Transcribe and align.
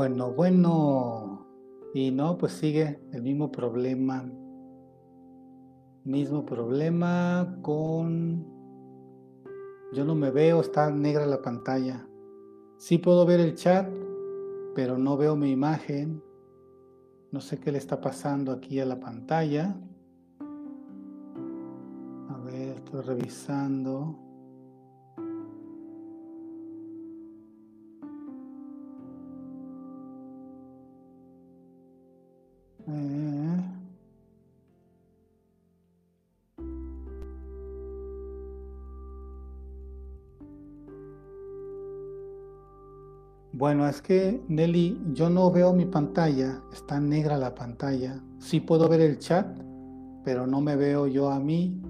Bueno, 0.00 0.32
bueno. 0.32 1.46
Y 1.92 2.10
no, 2.10 2.38
pues 2.38 2.52
sigue 2.52 2.98
el 3.12 3.20
mismo 3.20 3.52
problema. 3.52 4.24
Mismo 6.04 6.46
problema 6.46 7.58
con... 7.60 8.46
Yo 9.92 10.06
no 10.06 10.14
me 10.14 10.30
veo, 10.30 10.62
está 10.62 10.90
negra 10.90 11.26
la 11.26 11.42
pantalla. 11.42 12.08
Sí 12.78 12.96
puedo 12.96 13.26
ver 13.26 13.40
el 13.40 13.56
chat, 13.56 13.92
pero 14.74 14.96
no 14.96 15.18
veo 15.18 15.36
mi 15.36 15.50
imagen. 15.50 16.22
No 17.30 17.42
sé 17.42 17.60
qué 17.60 17.70
le 17.70 17.76
está 17.76 18.00
pasando 18.00 18.52
aquí 18.52 18.80
a 18.80 18.86
la 18.86 18.98
pantalla. 18.98 19.76
A 22.30 22.38
ver, 22.38 22.76
estoy 22.78 23.02
revisando. 23.02 24.29
Bueno, 43.70 43.86
es 43.86 44.02
que 44.02 44.42
Nelly, 44.48 45.00
yo 45.12 45.30
no 45.30 45.48
veo 45.52 45.72
mi 45.72 45.86
pantalla, 45.86 46.60
está 46.72 46.98
negra 46.98 47.38
la 47.38 47.54
pantalla. 47.54 48.20
Sí 48.40 48.58
puedo 48.58 48.88
ver 48.88 49.00
el 49.00 49.20
chat, 49.20 49.46
pero 50.24 50.44
no 50.44 50.60
me 50.60 50.74
veo 50.74 51.06
yo 51.06 51.30
a 51.30 51.38
mí. 51.38 51.80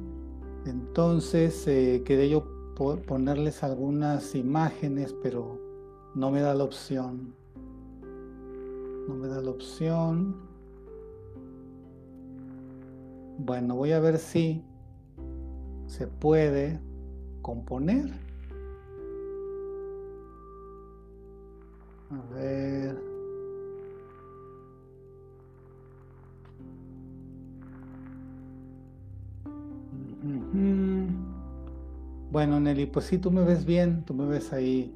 Entonces 0.67 1.67
eh, 1.67 2.03
quería 2.05 2.27
yo 2.27 2.75
ponerles 3.07 3.63
algunas 3.63 4.35
imágenes, 4.35 5.15
pero 5.23 5.59
no 6.15 6.31
me 6.31 6.43
da 6.43 6.53
la 6.53 6.65
opción. 6.65 7.35
No 9.09 9.15
me 9.15 9.29
da 9.29 9.41
la 9.41 9.49
opción. 9.49 10.37
Bueno, 13.39 13.75
voy 13.75 13.93
a 13.93 14.01
ver 14.01 14.19
si 14.19 14.63
se 15.87 16.07
puede 16.07 16.79
componer. 17.41 18.30
A 22.11 22.35
ver. 22.35 22.97
Bueno, 32.33 32.59
Nelly, 32.59 32.87
pues 32.87 33.07
sí, 33.07 33.19
tú 33.19 33.31
me 33.31 33.45
ves 33.45 33.65
bien, 33.65 34.05
tú 34.05 34.15
me 34.15 34.27
ves 34.27 34.53
ahí 34.53 34.93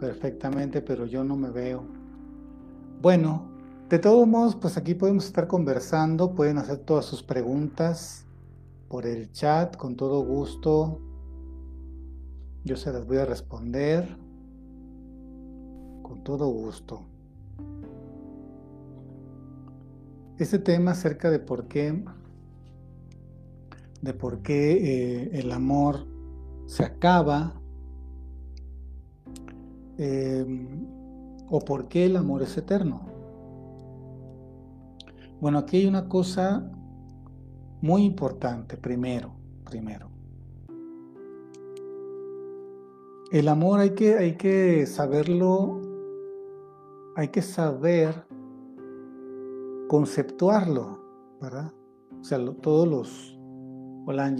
perfectamente, 0.00 0.82
pero 0.82 1.06
yo 1.06 1.22
no 1.22 1.36
me 1.36 1.50
veo. 1.50 1.84
Bueno, 3.00 3.48
de 3.88 4.00
todos 4.00 4.26
modos, 4.26 4.56
pues 4.56 4.76
aquí 4.76 4.94
podemos 4.94 5.26
estar 5.26 5.46
conversando, 5.46 6.34
pueden 6.34 6.58
hacer 6.58 6.78
todas 6.78 7.04
sus 7.04 7.22
preguntas 7.22 8.26
por 8.88 9.06
el 9.06 9.30
chat 9.30 9.76
con 9.76 9.94
todo 9.94 10.24
gusto. 10.24 11.00
Yo 12.64 12.76
se 12.76 12.92
las 12.92 13.06
voy 13.06 13.18
a 13.18 13.24
responder 13.24 14.25
con 16.06 16.22
todo 16.22 16.46
gusto. 16.46 17.00
Este 20.38 20.60
tema 20.60 20.92
acerca 20.92 21.32
de 21.32 21.40
por 21.40 21.66
qué, 21.66 22.04
de 24.02 24.14
por 24.14 24.40
qué 24.42 25.24
eh, 25.24 25.30
el 25.32 25.50
amor 25.50 26.06
se 26.66 26.84
acaba 26.84 27.54
em, 29.98 30.86
o 31.48 31.58
por 31.58 31.88
qué 31.88 32.06
el 32.06 32.16
amor 32.16 32.42
es 32.42 32.56
eterno. 32.56 33.00
Bueno, 35.40 35.58
aquí 35.58 35.78
hay 35.78 35.86
una 35.86 36.08
cosa 36.08 36.70
muy 37.80 38.04
importante, 38.04 38.76
primero, 38.76 39.32
primero. 39.64 40.10
El 43.32 43.48
amor 43.48 43.80
hay 43.80 43.90
que, 43.90 44.14
hay 44.14 44.36
que 44.36 44.86
saberlo, 44.86 45.80
hay 47.16 47.28
que 47.28 47.40
saber 47.40 48.26
conceptuarlo, 49.88 51.00
¿verdad? 51.40 51.72
O 52.20 52.22
sea, 52.22 52.38
todos 52.60 52.86
los, 52.86 53.38
hola 54.06 54.34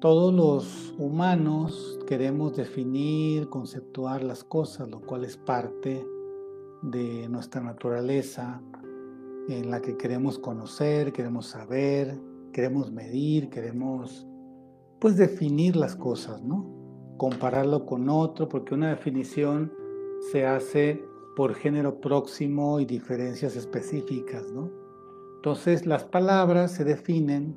todos 0.00 0.32
los 0.32 0.94
humanos 0.96 1.98
queremos 2.06 2.56
definir, 2.56 3.48
conceptuar 3.48 4.22
las 4.22 4.44
cosas, 4.44 4.88
lo 4.88 5.00
cual 5.00 5.24
es 5.24 5.36
parte 5.36 6.06
de 6.82 7.28
nuestra 7.28 7.60
naturaleza, 7.60 8.62
en 9.48 9.68
la 9.68 9.82
que 9.82 9.96
queremos 9.96 10.38
conocer, 10.38 11.12
queremos 11.12 11.46
saber, 11.46 12.16
queremos 12.52 12.92
medir, 12.92 13.50
queremos 13.50 14.24
pues 15.00 15.16
definir 15.16 15.74
las 15.74 15.96
cosas, 15.96 16.44
¿no? 16.44 16.64
Compararlo 17.16 17.86
con 17.86 18.08
otro, 18.08 18.48
porque 18.48 18.74
una 18.74 18.90
definición 18.90 19.72
se 20.30 20.46
hace 20.46 21.07
por 21.38 21.54
género 21.54 22.00
próximo 22.00 22.80
y 22.80 22.84
diferencias 22.84 23.54
específicas, 23.54 24.50
¿no? 24.50 24.72
Entonces 25.36 25.86
las 25.86 26.02
palabras 26.02 26.72
se 26.72 26.82
definen 26.82 27.56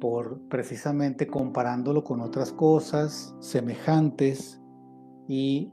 por 0.00 0.40
precisamente 0.48 1.26
comparándolo 1.26 2.02
con 2.02 2.22
otras 2.22 2.50
cosas 2.50 3.36
semejantes 3.40 4.58
y 5.28 5.70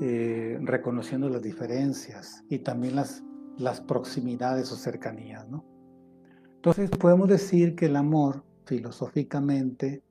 eh, 0.00 0.58
reconociendo 0.62 1.28
las 1.28 1.42
diferencias 1.42 2.42
y 2.48 2.60
también 2.60 2.96
las 2.96 3.22
las 3.58 3.82
proximidades 3.82 4.72
o 4.72 4.76
cercanías, 4.76 5.46
¿no? 5.50 5.66
Entonces 6.54 6.88
podemos 6.88 7.28
decir 7.28 7.76
que 7.76 7.86
el 7.86 7.96
amor, 7.96 8.42
filosóficamente, 8.64 10.02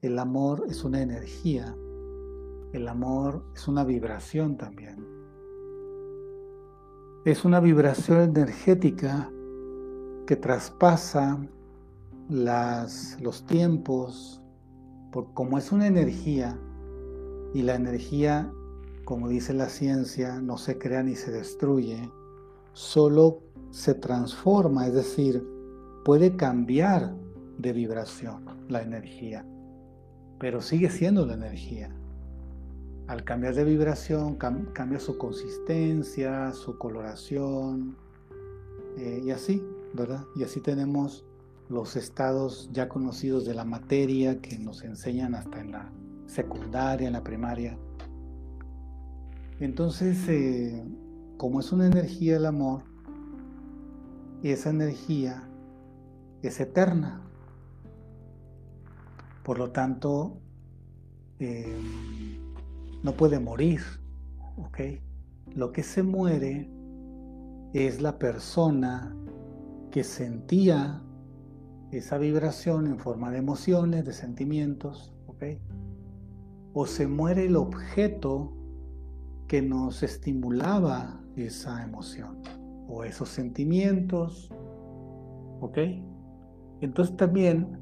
el 0.00 0.18
amor 0.18 0.64
es 0.68 0.82
una 0.82 1.02
energía, 1.02 1.76
el 2.72 2.88
amor 2.88 3.44
es 3.54 3.68
una 3.68 3.84
vibración 3.84 4.56
también. 4.56 5.11
Es 7.24 7.44
una 7.44 7.60
vibración 7.60 8.20
energética 8.20 9.30
que 10.26 10.34
traspasa 10.34 11.38
los 12.28 13.46
tiempos, 13.46 14.42
por, 15.12 15.32
como 15.32 15.56
es 15.56 15.70
una 15.70 15.86
energía, 15.86 16.58
y 17.54 17.62
la 17.62 17.76
energía, 17.76 18.50
como 19.04 19.28
dice 19.28 19.54
la 19.54 19.68
ciencia, 19.68 20.40
no 20.40 20.58
se 20.58 20.78
crea 20.78 21.04
ni 21.04 21.14
se 21.14 21.30
destruye, 21.30 22.10
solo 22.72 23.38
se 23.70 23.94
transforma, 23.94 24.88
es 24.88 24.94
decir, 24.94 25.46
puede 26.04 26.34
cambiar 26.34 27.14
de 27.56 27.72
vibración 27.72 28.46
la 28.68 28.82
energía, 28.82 29.46
pero 30.40 30.60
sigue 30.60 30.90
siendo 30.90 31.24
la 31.24 31.34
energía. 31.34 31.94
Al 33.12 33.24
cambiar 33.24 33.54
de 33.54 33.64
vibración 33.64 34.36
cambia 34.36 34.98
su 34.98 35.18
consistencia, 35.18 36.50
su 36.54 36.78
coloración 36.78 37.94
eh, 38.96 39.20
y 39.22 39.30
así, 39.30 39.62
¿verdad? 39.92 40.24
Y 40.34 40.44
así 40.44 40.62
tenemos 40.62 41.22
los 41.68 41.96
estados 41.96 42.70
ya 42.72 42.88
conocidos 42.88 43.44
de 43.44 43.52
la 43.52 43.66
materia 43.66 44.40
que 44.40 44.58
nos 44.58 44.82
enseñan 44.82 45.34
hasta 45.34 45.60
en 45.60 45.72
la 45.72 45.92
secundaria, 46.24 47.06
en 47.06 47.12
la 47.12 47.22
primaria. 47.22 47.76
Entonces, 49.60 50.26
eh, 50.28 50.82
como 51.36 51.60
es 51.60 51.70
una 51.70 51.88
energía 51.88 52.38
el 52.38 52.46
amor, 52.46 52.80
esa 54.42 54.70
energía 54.70 55.50
es 56.40 56.58
eterna. 56.60 57.20
Por 59.42 59.58
lo 59.58 59.70
tanto, 59.70 60.38
eh, 61.40 61.76
no 63.02 63.12
puede 63.12 63.38
morir. 63.38 63.80
¿ok? 64.56 64.78
Lo 65.54 65.72
que 65.72 65.82
se 65.82 66.02
muere 66.02 66.70
es 67.72 68.00
la 68.00 68.18
persona 68.18 69.16
que 69.90 70.04
sentía 70.04 71.02
esa 71.90 72.18
vibración 72.18 72.86
en 72.86 72.98
forma 72.98 73.30
de 73.30 73.38
emociones, 73.38 74.04
de 74.04 74.12
sentimientos, 74.12 75.12
¿ok? 75.26 75.44
O 76.72 76.86
se 76.86 77.06
muere 77.06 77.44
el 77.46 77.56
objeto 77.56 78.56
que 79.46 79.60
nos 79.60 80.02
estimulaba 80.02 81.20
esa 81.36 81.82
emoción 81.82 82.38
o 82.88 83.04
esos 83.04 83.28
sentimientos. 83.28 84.50
¿Ok? 85.60 85.78
Entonces 86.80 87.16
también 87.16 87.78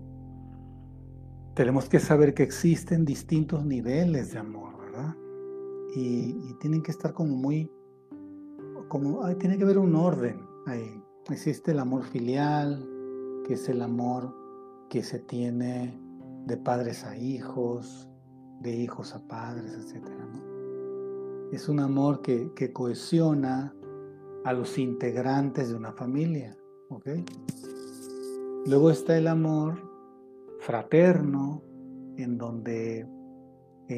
tenemos 1.55 1.89
que 1.89 2.01
saber 2.01 2.35
que 2.35 2.43
existen 2.43 3.05
distintos 3.05 3.65
niveles 3.65 4.33
de 4.33 4.39
amor, 4.41 4.70
¿verdad? 5.91 5.97
Y, 5.97 6.55
tienen 6.61 6.83
que 6.83 6.91
estar 6.91 7.13
como 7.13 7.37
muy, 7.37 7.71
como, 8.89 9.27
tiene 9.37 9.57
que 9.57 9.65
haber 9.65 9.79
un 9.79 9.95
orden 9.95 10.41
ahí. 10.67 11.03
Existe 11.29 11.73
el 11.73 11.79
amor 11.79 12.05
filial, 12.05 12.87
que 13.47 13.55
es 13.55 13.69
el 13.69 13.83
amor 13.83 14.35
que 14.89 15.03
se 15.03 15.21
tiene 15.21 15.99
de 16.47 16.57
padres 16.57 17.05
a 17.05 17.17
hijos, 17.17 18.09
de 18.61 18.75
hijos 18.75 19.15
a 19.15 19.27
padres, 19.27 19.73
etc. 19.73 20.07
es 21.53 21.69
un 21.69 21.81
amor 21.81 22.21
que, 22.23 22.53
que 22.55 22.73
cohesiona 22.73 23.75
a 24.45 24.53
los 24.53 24.79
integrantes 24.79 25.69
de 25.69 25.77
una 25.77 25.93
familia. 25.93 26.57
¿ok? 26.89 27.09
Luego 28.67 28.91
está 28.91 29.17
el 29.17 29.29
amor 29.29 29.81
fraterno, 30.61 31.63
en 32.17 32.37
donde 32.37 33.07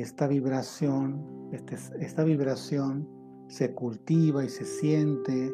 esta 0.00 0.26
vibración, 0.26 1.50
este, 1.52 1.76
esta 2.00 2.24
vibración 2.24 3.08
se 3.48 3.74
cultiva 3.74 4.44
y 4.44 4.48
se 4.48 4.64
siente 4.64 5.52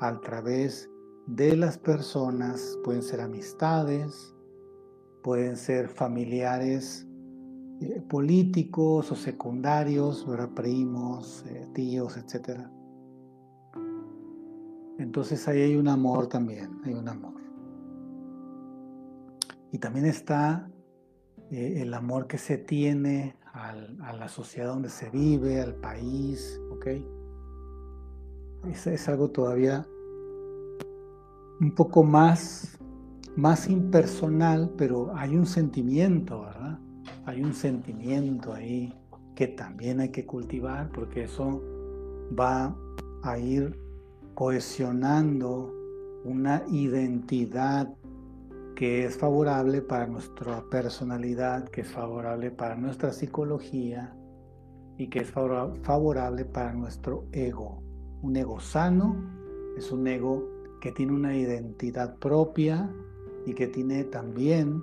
a 0.00 0.20
través 0.20 0.88
de 1.26 1.56
las 1.56 1.78
personas, 1.78 2.78
pueden 2.84 3.02
ser 3.02 3.20
amistades, 3.20 4.34
pueden 5.22 5.56
ser 5.56 5.88
familiares 5.88 7.06
eh, 7.80 8.00
políticos 8.08 9.10
o 9.10 9.16
secundarios, 9.16 10.26
primos, 10.54 11.44
eh, 11.48 11.66
tíos, 11.72 12.16
etc. 12.16 12.60
Entonces 14.98 15.46
ahí 15.48 15.62
hay 15.62 15.76
un 15.76 15.88
amor 15.88 16.28
también, 16.28 16.80
hay 16.84 16.94
un 16.94 17.08
amor. 17.08 17.42
Y 19.72 19.78
también 19.78 20.06
está 20.06 20.70
eh, 21.52 21.82
el 21.82 21.92
amor 21.92 22.26
que 22.26 22.38
se 22.38 22.56
tiene 22.56 23.36
a 23.52 24.14
la 24.14 24.28
sociedad 24.28 24.68
donde 24.68 24.88
se 24.88 25.10
vive, 25.10 25.60
al 25.60 25.74
país, 25.74 26.58
¿ok? 26.70 26.86
Es, 28.70 28.86
es 28.86 29.08
algo 29.10 29.28
todavía 29.28 29.86
un 31.60 31.74
poco 31.74 32.02
más, 32.02 32.78
más 33.36 33.68
impersonal, 33.68 34.72
pero 34.78 35.14
hay 35.14 35.36
un 35.36 35.44
sentimiento, 35.44 36.40
¿verdad? 36.40 36.78
Hay 37.26 37.42
un 37.42 37.52
sentimiento 37.52 38.54
ahí 38.54 38.94
que 39.34 39.48
también 39.48 40.00
hay 40.00 40.08
que 40.08 40.24
cultivar 40.24 40.90
porque 40.90 41.24
eso 41.24 41.62
va 42.38 42.74
a 43.22 43.38
ir 43.38 43.78
cohesionando 44.34 45.70
una 46.24 46.64
identidad 46.70 47.94
que 48.74 49.04
es 49.04 49.16
favorable 49.16 49.82
para 49.82 50.06
nuestra 50.06 50.64
personalidad, 50.70 51.68
que 51.68 51.82
es 51.82 51.88
favorable 51.88 52.50
para 52.50 52.76
nuestra 52.76 53.12
psicología 53.12 54.14
y 54.98 55.08
que 55.08 55.20
es 55.20 55.30
favorable 55.30 56.44
para 56.44 56.72
nuestro 56.72 57.26
ego. 57.32 57.82
Un 58.22 58.36
ego 58.36 58.60
sano 58.60 59.16
es 59.76 59.90
un 59.90 60.06
ego 60.06 60.48
que 60.80 60.92
tiene 60.92 61.12
una 61.12 61.36
identidad 61.36 62.16
propia 62.18 62.90
y 63.46 63.54
que 63.54 63.66
tiene 63.66 64.04
también 64.04 64.82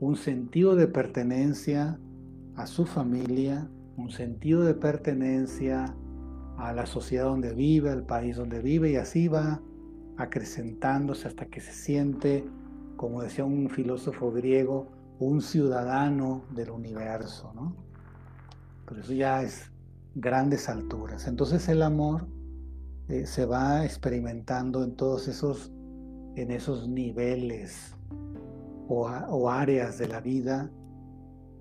un 0.00 0.16
sentido 0.16 0.74
de 0.74 0.88
pertenencia 0.88 1.98
a 2.56 2.66
su 2.66 2.86
familia, 2.86 3.68
un 3.96 4.10
sentido 4.10 4.62
de 4.62 4.74
pertenencia 4.74 5.94
a 6.58 6.72
la 6.72 6.86
sociedad 6.86 7.24
donde 7.24 7.54
vive, 7.54 7.90
al 7.90 8.04
país 8.04 8.36
donde 8.36 8.60
vive 8.60 8.90
y 8.90 8.96
así 8.96 9.28
va 9.28 9.62
acrecentándose 10.16 11.28
hasta 11.28 11.46
que 11.46 11.60
se 11.60 11.72
siente 11.72 12.44
como 13.02 13.20
decía 13.20 13.44
un 13.44 13.68
filósofo 13.68 14.30
griego, 14.30 14.86
un 15.18 15.42
ciudadano 15.42 16.44
del 16.54 16.70
universo, 16.70 17.52
¿no? 17.52 17.74
Pero 18.86 19.00
eso 19.00 19.12
ya 19.12 19.42
es 19.42 19.72
grandes 20.14 20.68
alturas. 20.68 21.26
Entonces 21.26 21.68
el 21.68 21.82
amor 21.82 22.28
eh, 23.08 23.26
se 23.26 23.44
va 23.44 23.84
experimentando 23.84 24.84
en 24.84 24.94
todos 24.94 25.26
esos, 25.26 25.72
en 26.36 26.52
esos 26.52 26.88
niveles 26.88 27.96
o, 28.86 29.08
o 29.08 29.50
áreas 29.50 29.98
de 29.98 30.06
la 30.06 30.20
vida 30.20 30.70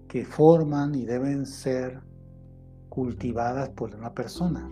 que 0.08 0.24
forman 0.26 0.94
y 0.94 1.06
deben 1.06 1.48
ser 1.48 2.02
cultivadas 2.88 3.70
por 3.70 3.96
una 3.96 4.14
persona. 4.14 4.70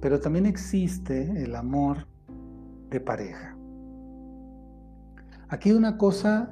Pero 0.00 0.18
también 0.18 0.46
existe 0.46 1.44
el 1.44 1.54
amor 1.54 2.06
de 2.88 3.00
pareja. 3.00 3.58
Aquí 5.52 5.68
hay 5.68 5.76
una 5.76 5.98
cosa 5.98 6.50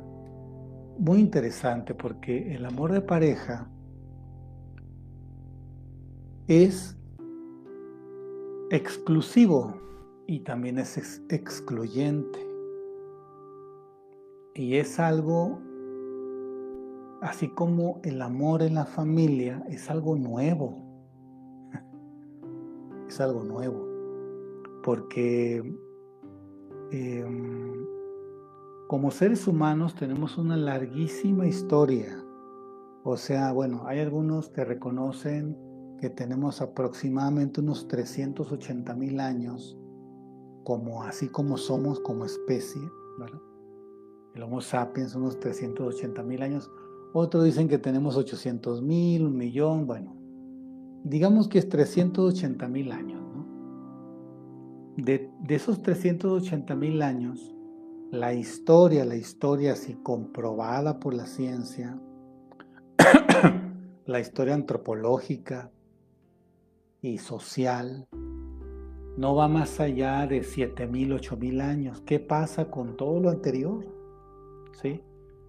muy 0.99 1.20
interesante 1.20 1.94
porque 1.94 2.55
el 2.55 2.67
amor 2.67 2.93
de 2.93 3.00
pareja 3.00 3.67
es 6.47 6.99
exclusivo 8.70 9.75
y 10.26 10.41
también 10.41 10.79
es 10.79 10.99
excluyente. 11.31 12.47
Y 14.55 14.76
es 14.76 15.00
algo, 15.00 15.58
así 17.23 17.49
como 17.49 18.02
el 18.05 18.20
amor 18.20 18.61
en 18.61 18.75
la 18.75 18.85
familia, 18.85 19.64
es 19.70 19.88
algo 19.88 20.14
nuevo. 20.14 20.76
Es 23.08 23.19
algo 23.19 23.44
nuevo. 23.44 23.88
Porque 24.85 25.64
em, 26.93 27.80
como 28.90 29.12
seres 29.12 29.46
humanos 29.46 29.94
tenemos 29.94 30.37
una 30.37 30.56
larguísima 30.56 31.46
historia. 31.46 32.08
O 33.04 33.16
sea, 33.16 33.52
bueno, 33.52 33.84
hay 33.87 34.00
algunos 34.00 34.48
que 34.48 34.64
reconocen 34.64 35.56
que 36.00 36.10
tenemos 36.10 36.60
aproximadamente 36.60 37.60
unos 37.60 37.87
380 37.87 38.92
mil 38.96 39.20
años, 39.20 39.78
como 40.64 41.04
así 41.04 41.28
como 41.28 41.56
somos 41.56 42.00
como 42.00 42.25
especie, 42.25 42.82
El 44.34 44.42
Homo 44.42 44.60
sapiens, 44.60 45.14
unos 45.14 45.38
380 45.38 46.20
mil 46.25 46.42
años. 46.42 46.69
Otros 47.12 47.44
dicen 47.44 47.69
que 47.69 47.78
tenemos 47.78 48.16
800 48.16 48.82
mil, 48.82 49.25
un 49.25 49.37
millón, 49.37 49.87
bueno, 49.87 50.16
digamos 51.04 51.46
que 51.46 51.60
es 51.60 51.69
380 51.69 52.66
mil 52.66 52.90
años, 52.90 53.22
De, 54.96 55.31
de 55.46 55.54
esos 55.54 55.81
380 55.81 56.75
mil 56.75 57.02
años, 57.02 57.54
la 58.11 58.35
historia, 58.35 59.05
la 59.05 59.17
historia 59.17 59.73
así 59.73 59.95
comprobada 59.95 60.99
por 60.99 61.15
la 61.15 61.27
ciencia, 61.27 61.99
la 64.07 64.21
historia 64.21 64.55
antropológica 64.55 65.71
y 67.00 67.19
social, 67.19 68.09
no 69.17 69.35
va 69.35 69.49
más 69.49 69.79
allá 69.81 70.26
de 70.26 70.43
7.000, 70.43 71.21
8.000 71.21 71.61
años. 71.62 72.00
¿Qué 72.00 72.19
pasa 72.19 72.71
con 72.71 72.97
todo 72.97 73.21
lo 73.21 73.31
anterior? 73.31 73.87
¿Sí? 74.81 75.02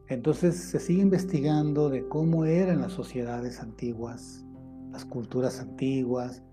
Entonces 0.08 0.56
se 0.56 0.80
sigue 0.80 1.02
investigando 1.02 1.90
de 1.90 2.08
cómo 2.08 2.46
eran 2.46 2.82
las 2.82 2.92
sociedades 2.92 3.60
antiguas, 3.60 4.46
las 4.92 5.06
culturas 5.06 5.60
antiguas, 5.60 6.44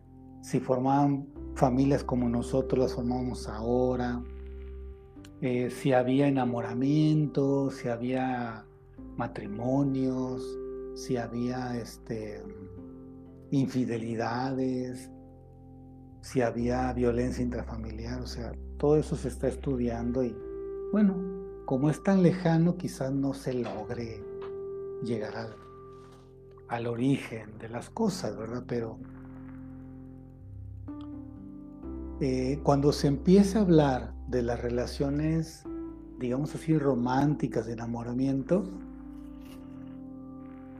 si 0.42 0.60
formaban 0.60 1.26
familias 1.54 2.04
como 2.04 2.28
nosotros 2.28 2.78
las 2.84 2.94
formamos 2.94 3.48
ahora, 3.48 4.22
eh, 5.40 5.70
si 5.70 5.92
había 5.92 6.26
enamoramiento, 6.26 7.70
si 7.70 7.88
había 7.88 8.64
matrimonios, 9.16 10.42
si 10.94 11.16
había 11.16 11.76
este, 11.76 12.42
infidelidades, 13.50 15.10
si 16.20 16.40
había 16.40 16.92
violencia 16.92 17.42
intrafamiliar, 17.42 18.20
o 18.20 18.26
sea, 18.26 18.52
todo 18.78 18.96
eso 18.96 19.16
se 19.16 19.28
está 19.28 19.48
estudiando 19.48 20.24
y 20.24 20.36
bueno, 20.92 21.14
como 21.66 21.90
es 21.90 22.02
tan 22.02 22.22
lejano, 22.22 22.76
quizás 22.76 23.12
no 23.12 23.34
se 23.34 23.54
logre 23.54 24.22
llegar 25.04 25.50
al, 26.68 26.86
origen 26.86 27.58
de 27.58 27.68
las 27.68 27.90
cosas, 27.90 28.36
¿verdad? 28.36 28.64
Pero 28.66 28.98
Eh, 32.20 32.58
cuando 32.64 32.90
se 32.92 33.06
empieza 33.06 33.60
a 33.60 33.62
hablar 33.62 34.12
de 34.28 34.42
las 34.42 34.60
relaciones, 34.60 35.64
digamos 36.18 36.54
así, 36.54 36.78
románticas 36.78 37.66
de 37.66 37.72
enamoramiento, 37.72 38.64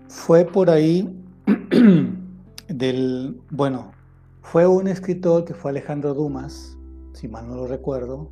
fue 0.09 0.45
por 0.45 0.71
ahí 0.71 1.15
del, 2.69 3.41
bueno, 3.51 3.93
fue 4.43 4.67
un 4.67 4.89
escritor 4.89 5.45
que 5.45 5.55
fue 5.55 5.71
Alejandro 5.71 6.15
Dumas, 6.15 6.77
si 7.13 7.29
mal 7.29 7.49
no 7.49 7.57
lo 7.57 7.67
recuerdo, 7.67 8.31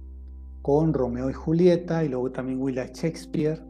con 0.63 0.93
Romeo 0.93 1.31
y 1.31 1.33
Julieta 1.33 2.05
y 2.05 2.09
luego 2.09 2.31
también 2.33 2.61
William 2.61 2.89
Shakespeare. 2.89 3.63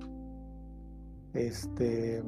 Este, 1.35 2.23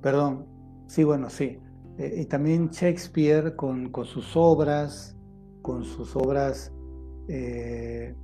perdón, 0.00 0.46
sí, 0.86 1.04
bueno, 1.04 1.28
sí. 1.28 1.58
Eh, 1.98 2.22
y 2.22 2.24
también 2.24 2.70
Shakespeare 2.70 3.54
con, 3.54 3.90
con 3.90 4.06
sus 4.06 4.34
obras, 4.34 5.16
con 5.60 5.84
sus 5.84 6.16
obras 6.16 6.72
eh, 7.28 8.14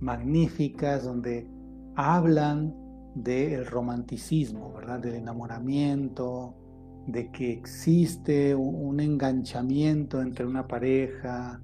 magníficas 0.00 1.04
donde 1.04 1.48
hablan 1.96 2.74
del 3.14 3.66
romanticismo, 3.66 4.72
¿verdad? 4.72 5.00
Del 5.00 5.14
enamoramiento, 5.14 6.54
de 7.06 7.30
que 7.30 7.52
existe 7.52 8.54
un 8.54 9.00
enganchamiento 9.00 10.20
entre 10.22 10.46
una 10.46 10.66
pareja 10.66 11.60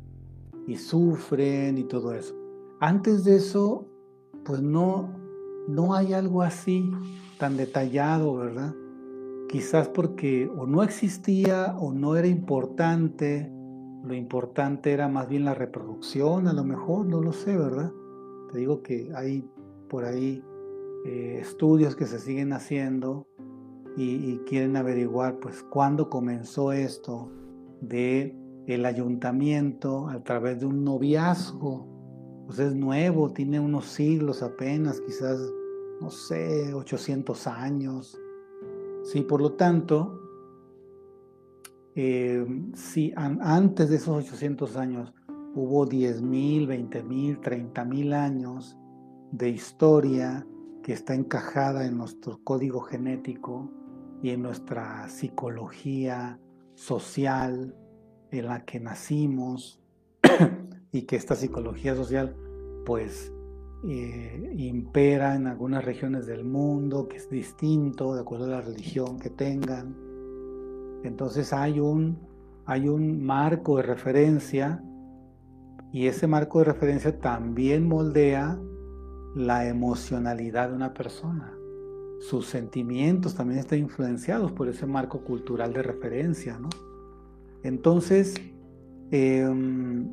y 0.66 0.76
sufren 0.76 1.78
y 1.78 1.84
todo 1.84 2.12
eso. 2.12 2.34
Antes 2.80 3.24
de 3.24 3.36
eso, 3.36 3.88
pues 4.44 4.60
no, 4.60 5.14
no 5.68 5.94
hay 5.94 6.12
algo 6.12 6.42
así 6.42 6.90
tan 7.38 7.56
detallado, 7.56 8.34
¿verdad? 8.34 8.74
quizás 9.48 9.88
porque 9.88 10.50
o 10.56 10.66
no 10.66 10.82
existía 10.82 11.76
o 11.78 11.92
no 11.92 12.16
era 12.16 12.26
importante, 12.26 13.50
lo 14.06 14.14
importante 14.14 14.92
era 14.92 15.08
más 15.08 15.28
bien 15.28 15.44
la 15.44 15.54
reproducción, 15.54 16.46
a 16.46 16.52
lo 16.52 16.62
mejor, 16.62 17.06
no 17.06 17.20
lo 17.20 17.32
sé, 17.32 17.56
¿verdad? 17.56 17.92
Te 18.52 18.58
digo 18.58 18.80
que 18.82 19.10
hay 19.14 19.48
por 19.88 20.04
ahí 20.04 20.44
eh, 21.04 21.38
estudios 21.40 21.96
que 21.96 22.06
se 22.06 22.20
siguen 22.20 22.52
haciendo 22.52 23.26
y, 23.96 24.38
quieren 24.46 24.76
averiguar 24.76 25.40
pues 25.40 25.62
cuándo 25.64 26.10
comenzó 26.10 26.70
esto 26.70 27.32
de 27.80 28.36
el 28.66 28.84
ayuntamiento 28.84 30.08
a 30.08 30.22
través 30.22 30.60
de 30.60 30.66
un 30.66 30.84
noviazgo. 30.84 31.88
Pues 32.46 32.58
es 32.60 32.74
nuevo, 32.74 33.32
tiene 33.32 33.58
unos 33.58 33.86
siglos 33.86 34.42
apenas, 34.42 35.00
quizás, 35.00 35.40
no 36.00 36.10
sé, 36.10 36.72
800 36.74 37.46
años. 37.48 38.20
Sí, 39.02 39.22
por 39.22 39.40
lo 39.40 39.54
tanto, 39.54 40.20
eh, 41.96 42.46
si 42.74 43.12
antes 43.16 43.88
de 43.88 43.96
esos 43.96 44.16
800 44.16 44.76
años 44.76 45.14
hubo 45.54 45.86
10.000, 45.86 46.68
20.000, 46.68 47.40
30.000 47.40 48.14
años 48.14 48.78
de 49.32 49.48
historia 49.48 50.46
que 50.82 50.92
está 50.92 51.14
encajada 51.14 51.86
en 51.86 51.96
nuestro 51.96 52.38
código 52.44 52.82
genético 52.82 53.72
y 54.22 54.30
en 54.30 54.42
nuestra 54.42 55.08
psicología 55.08 56.38
social 56.74 57.74
en 58.30 58.46
la 58.46 58.64
que 58.64 58.78
nacimos 58.78 59.80
y 60.92 61.02
que 61.02 61.16
esta 61.16 61.34
psicología 61.34 61.94
social 61.94 62.36
pues 62.84 63.32
eh, 63.88 64.52
impera 64.56 65.34
en 65.34 65.46
algunas 65.46 65.84
regiones 65.84 66.26
del 66.26 66.44
mundo, 66.44 67.08
que 67.08 67.16
es 67.16 67.30
distinto 67.30 68.14
de 68.14 68.20
acuerdo 68.20 68.44
a 68.46 68.48
la 68.48 68.60
religión 68.60 69.18
que 69.18 69.30
tengan. 69.30 70.05
Entonces 71.06 71.52
hay 71.52 71.80
un, 71.80 72.18
hay 72.64 72.88
un 72.88 73.24
marco 73.24 73.76
de 73.76 73.82
referencia 73.82 74.82
y 75.92 76.06
ese 76.06 76.26
marco 76.26 76.58
de 76.58 76.66
referencia 76.66 77.18
también 77.18 77.88
moldea 77.88 78.58
la 79.34 79.68
emocionalidad 79.68 80.70
de 80.70 80.76
una 80.76 80.92
persona. 80.92 81.52
Sus 82.20 82.46
sentimientos 82.46 83.34
también 83.34 83.60
están 83.60 83.78
influenciados 83.78 84.52
por 84.52 84.68
ese 84.68 84.86
marco 84.86 85.20
cultural 85.22 85.72
de 85.72 85.82
referencia, 85.82 86.58
¿no? 86.58 86.70
Entonces, 87.62 88.34
em, 89.10 90.08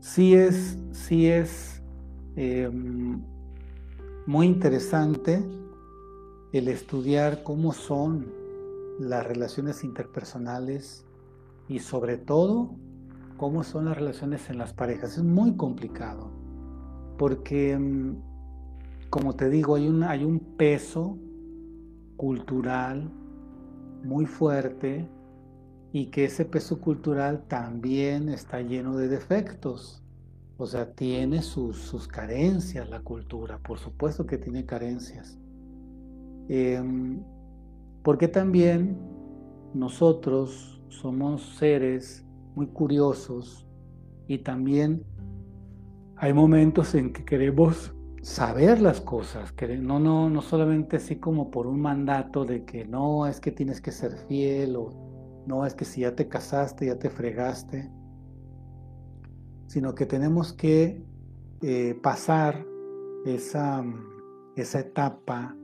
sí 0.00 0.34
es, 0.34 0.78
sí 0.92 1.26
es 1.26 1.82
em, 2.36 3.20
muy 4.26 4.46
interesante 4.46 5.42
el 6.52 6.68
estudiar 6.68 7.42
cómo 7.42 7.72
son 7.72 8.26
las 8.98 9.26
relaciones 9.26 9.84
interpersonales 9.84 11.04
y 11.68 11.80
sobre 11.80 12.18
todo 12.18 12.74
cómo 13.36 13.64
son 13.64 13.86
las 13.86 13.96
relaciones 13.96 14.48
en 14.50 14.58
las 14.58 14.72
parejas. 14.72 15.18
Es 15.18 15.24
muy 15.24 15.56
complicado 15.56 16.30
porque, 17.18 17.72
em, 17.72 18.16
como 19.10 19.34
te 19.34 19.48
digo, 19.48 19.74
hay 19.74 19.88
un, 19.88 20.02
hay 20.02 20.24
un 20.24 20.38
peso 20.38 21.18
cultural 22.16 23.10
muy 24.04 24.26
fuerte 24.26 25.08
y 25.92 26.06
que 26.06 26.24
ese 26.24 26.44
peso 26.44 26.80
cultural 26.80 27.44
también 27.48 28.28
está 28.28 28.60
lleno 28.60 28.96
de 28.96 29.08
defectos. 29.08 30.02
O 30.58 30.66
sea, 30.66 30.92
tiene 30.92 31.42
sus, 31.42 31.76
sus 31.76 32.08
carencias 32.08 32.88
la 32.88 33.00
cultura, 33.00 33.58
por 33.58 33.78
supuesto 33.78 34.26
que 34.26 34.38
tiene 34.38 34.64
carencias. 34.64 35.38
Em, 36.48 37.22
porque 38.06 38.28
también 38.28 38.96
nosotros 39.74 40.80
somos 40.86 41.42
seres 41.56 42.24
muy 42.54 42.68
curiosos 42.68 43.66
y 44.28 44.38
también 44.38 45.04
hay 46.14 46.32
momentos 46.32 46.94
en 46.94 47.12
que 47.12 47.24
queremos 47.24 47.92
saber 48.22 48.80
las 48.80 49.00
cosas, 49.00 49.52
no, 49.80 49.98
no, 49.98 50.30
no 50.30 50.40
solamente 50.40 50.98
así 50.98 51.16
como 51.16 51.50
por 51.50 51.66
un 51.66 51.80
mandato 51.80 52.44
de 52.44 52.64
que 52.64 52.84
no, 52.84 53.26
es 53.26 53.40
que 53.40 53.50
tienes 53.50 53.80
que 53.80 53.90
ser 53.90 54.12
fiel 54.28 54.76
o 54.76 55.42
no 55.48 55.66
es 55.66 55.74
que 55.74 55.84
si 55.84 56.02
ya 56.02 56.14
te 56.14 56.28
casaste, 56.28 56.86
ya 56.86 57.00
te 57.00 57.10
fregaste, 57.10 57.90
sino 59.66 59.96
que 59.96 60.06
tenemos 60.06 60.52
que 60.52 61.02
eh, 61.60 61.98
pasar 62.00 62.64
esa, 63.24 63.84
esa 64.54 64.78
etapa 64.78 65.56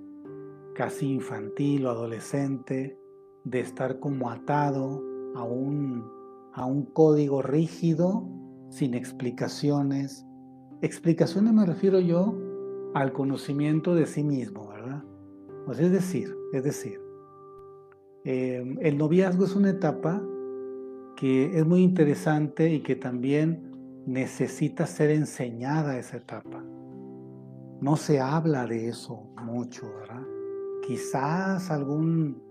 casi 0.74 1.12
infantil 1.12 1.86
o 1.86 1.90
adolescente 1.90 2.98
de 3.44 3.60
estar 3.60 3.98
como 3.98 4.30
atado 4.30 5.02
a 5.34 5.44
un, 5.44 6.04
a 6.54 6.66
un 6.66 6.84
código 6.86 7.42
rígido, 7.42 8.28
sin 8.70 8.94
explicaciones. 8.94 10.26
Explicaciones 10.80 11.52
me 11.52 11.66
refiero 11.66 12.00
yo 12.00 12.36
al 12.94 13.12
conocimiento 13.12 13.94
de 13.94 14.06
sí 14.06 14.22
mismo, 14.22 14.68
¿verdad? 14.68 15.02
Pues 15.66 15.78
es 15.78 15.92
decir, 15.92 16.34
es 16.52 16.64
decir, 16.64 17.02
Em, 18.24 18.78
el 18.80 18.98
noviazgo 18.98 19.44
es 19.44 19.56
una 19.56 19.70
etapa 19.70 20.22
que 21.16 21.58
es 21.58 21.66
muy 21.66 21.82
interesante 21.82 22.72
y 22.72 22.80
que 22.80 22.94
también 22.94 23.72
necesita 24.06 24.86
ser 24.86 25.10
enseñada 25.10 25.98
esa 25.98 26.18
etapa. 26.18 26.64
No 27.80 27.96
se 27.96 28.20
habla 28.20 28.66
de 28.66 28.88
eso 28.88 29.28
mucho, 29.42 29.92
¿verdad? 29.92 30.21
Quizás 30.82 31.70
algún, 31.70 32.42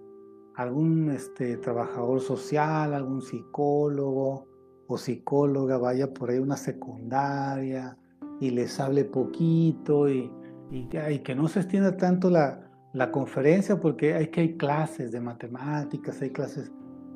algún 0.56 1.12
este, 1.12 1.58
trabajador 1.58 2.22
social, 2.22 2.94
algún 2.94 3.22
psicólogo 3.22 4.48
o 4.88 4.98
psicóloga 4.98 5.78
vaya 5.78 6.14
por 6.14 6.30
ahí 6.30 6.40
una 6.40 6.58
secundaria 6.58 7.98
y 8.40 8.52
les 8.52 8.80
hable 8.80 9.06
poquito 9.06 10.10
y, 10.10 10.32
y 10.72 10.88
que 10.88 11.36
no 11.36 11.48
se 11.48 11.60
extienda 11.60 11.98
tanto 11.98 12.30
la, 12.30 12.72
la 12.94 13.12
conferencia 13.12 13.80
porque 13.80 14.14
hay 14.14 14.28
que 14.28 14.42
hay 14.42 14.58
clases 14.58 15.12
de 15.12 15.20
matemáticas, 15.20 16.22
hay 16.22 16.32
clases 16.32 16.72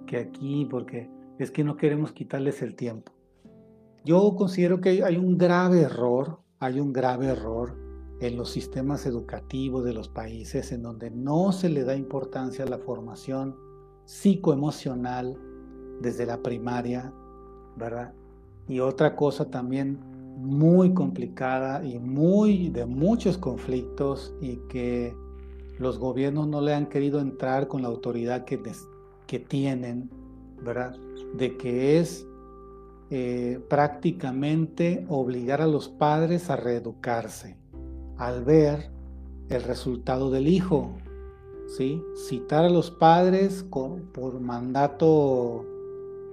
que 0.06 0.18
aquí, 0.18 0.68
porque 0.70 1.10
es 1.40 1.50
que 1.52 1.64
no 1.64 1.78
queremos 1.78 2.12
quitarles 2.12 2.62
el 2.62 2.76
tiempo. 2.76 3.14
Yo 4.04 4.36
considero 4.36 4.82
que 4.82 5.04
hay 5.04 5.18
un 5.18 5.38
grave 5.38 5.82
error, 5.82 6.40
hay 6.60 6.80
un 6.80 6.94
grave 6.94 7.28
error 7.28 7.85
en 8.20 8.38
los 8.38 8.50
sistemas 8.50 9.06
educativos 9.06 9.84
de 9.84 9.94
los 9.94 10.08
países 10.08 10.72
en 10.72 10.84
donde 10.84 11.12
no 11.12 11.52
se 11.52 11.70
le 11.70 11.84
da 11.84 11.96
importancia 11.96 12.64
a 12.64 12.68
la 12.68 12.78
formación 12.78 13.56
psicoemocional 14.06 15.38
desde 16.02 16.26
la 16.26 16.42
primaria, 16.42 17.14
¿verdad? 17.76 18.14
Y 18.68 18.80
otra 18.80 19.16
cosa 19.16 19.50
también 19.50 20.00
muy 20.38 20.94
complicada 20.94 21.84
y 21.84 22.00
muy 22.00 22.70
de 22.70 22.86
muchos 22.86 23.38
conflictos 23.38 24.34
y 24.42 24.58
que 24.70 25.16
los 25.78 26.00
gobiernos 26.00 26.48
no 26.48 26.62
le 26.62 26.74
han 26.74 26.88
querido 26.88 27.20
entrar 27.20 27.68
con 27.68 27.82
la 27.82 27.90
autoridad 27.90 28.46
que, 28.46 28.62
que 29.28 29.40
tienen, 29.40 30.10
¿verdad? 30.64 30.96
De 31.36 31.58
que 31.58 32.00
es 32.00 32.26
eh, 33.10 33.60
prácticamente 33.70 35.06
obligar 35.10 35.62
a 35.62 35.68
los 35.68 35.90
padres 35.90 36.50
a 36.50 36.56
reeducarse 36.56 37.58
al 38.18 38.44
ver 38.44 38.92
el 39.50 39.64
resultado 39.64 40.32
del 40.32 40.48
hijo, 40.48 40.92
¿sí? 41.68 42.02
Citar 42.28 42.66
a 42.66 42.70
los 42.70 42.92
padres 42.92 43.66
por 43.70 44.40
mandato 44.40 45.66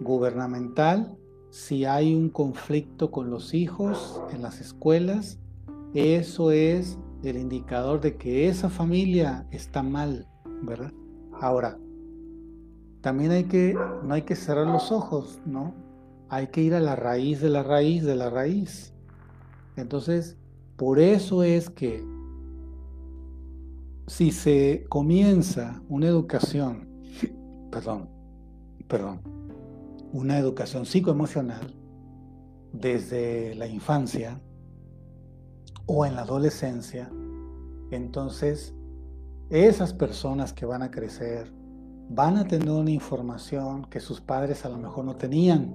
gubernamental 0.00 1.16
si 1.52 1.84
hay 1.84 2.14
un 2.14 2.30
conflicto 2.30 3.10
con 3.10 3.28
los 3.28 3.52
hijos 3.52 4.22
en 4.30 4.40
las 4.40 4.62
escuelas, 4.62 5.38
eso 5.92 6.50
es 6.50 6.98
el 7.22 7.36
indicador 7.36 8.00
de 8.00 8.16
que 8.16 8.48
esa 8.48 8.70
familia 8.70 9.46
está 9.50 9.82
mal, 9.82 10.26
¿verdad? 10.62 10.94
Ahora, 11.42 11.78
también 13.02 13.32
hay 13.32 13.44
que, 13.44 13.78
no 14.02 14.14
hay 14.14 14.22
que 14.22 14.34
cerrar 14.34 14.66
los 14.66 14.90
ojos, 14.90 15.42
¿no? 15.44 15.74
Hay 16.30 16.46
que 16.46 16.62
ir 16.62 16.72
a 16.72 16.80
la 16.80 16.96
raíz 16.96 17.42
de 17.42 17.50
la 17.50 17.62
raíz 17.62 18.02
de 18.02 18.16
la 18.16 18.30
raíz. 18.30 18.94
Entonces, 19.76 20.38
por 20.82 20.98
eso 20.98 21.44
es 21.44 21.70
que 21.70 22.04
si 24.08 24.32
se 24.32 24.84
comienza 24.88 25.80
una 25.88 26.08
educación, 26.08 26.88
perdón, 27.70 28.10
perdón, 28.88 29.20
una 30.12 30.36
educación 30.38 30.84
psicoemocional 30.84 31.72
desde 32.72 33.54
la 33.54 33.68
infancia, 33.68 34.42
o 35.86 36.04
en 36.04 36.16
la 36.16 36.22
adolescencia, 36.22 37.08
entonces 37.92 38.74
esas 39.50 39.94
personas 39.94 40.52
que 40.52 40.66
van 40.66 40.82
a 40.82 40.90
crecer 40.90 41.54
van 42.08 42.38
a 42.38 42.44
tener 42.48 42.70
una 42.70 42.90
información 42.90 43.84
que 43.84 44.00
sus 44.00 44.20
padres 44.20 44.64
a 44.64 44.68
lo 44.68 44.78
mejor 44.78 45.04
no 45.04 45.14
tenían. 45.14 45.72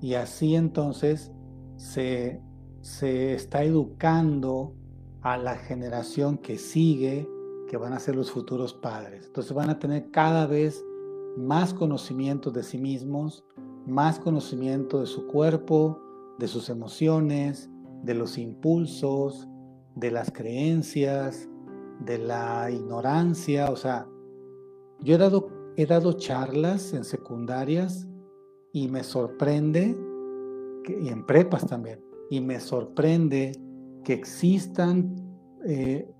Y 0.00 0.14
así 0.14 0.56
entonces 0.56 1.30
se, 1.76 2.42
se 2.82 3.32
está 3.32 3.62
educando 3.62 4.74
a 5.22 5.38
la 5.38 5.54
generación 5.54 6.36
que 6.36 6.58
sigue, 6.58 7.28
que 7.68 7.76
van 7.76 7.92
a 7.92 8.00
ser 8.00 8.16
los 8.16 8.30
futuros 8.30 8.74
padres. 8.74 9.26
Entonces 9.26 9.54
van 9.54 9.70
a 9.70 9.78
tener 9.78 10.10
cada 10.10 10.46
vez 10.46 10.84
más 11.36 11.72
conocimiento 11.72 12.50
de 12.50 12.64
sí 12.64 12.78
mismos, 12.78 13.44
más 13.86 14.18
conocimiento 14.18 15.00
de 15.00 15.06
su 15.06 15.26
cuerpo, 15.28 16.02
de 16.38 16.48
sus 16.48 16.68
emociones, 16.68 17.70
de 18.02 18.14
los 18.14 18.36
impulsos, 18.36 19.48
de 19.94 20.10
las 20.10 20.32
creencias, 20.32 21.48
de 22.00 22.18
la 22.18 22.68
ignorancia. 22.70 23.70
O 23.70 23.76
sea, 23.76 24.08
yo 25.00 25.14
he 25.14 25.18
dado, 25.18 25.48
he 25.76 25.86
dado 25.86 26.14
charlas 26.14 26.92
en 26.94 27.04
secundarias 27.04 28.08
y 28.72 28.88
me 28.88 29.04
sorprende, 29.04 29.96
y 31.00 31.08
en 31.08 31.24
prepas 31.24 31.64
también, 31.66 32.02
y 32.32 32.40
me 32.40 32.60
sorprende 32.60 33.52
que 34.04 34.14
existan 34.14 35.14
eh, 35.66 36.10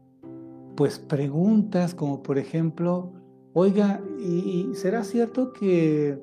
pues 0.77 0.99
preguntas 0.99 1.95
como 1.95 2.23
por 2.23 2.37
ejemplo, 2.37 3.15
oiga, 3.55 4.03
¿y, 4.21 4.69
será 4.75 5.05
cierto 5.05 5.55
que, 5.55 6.23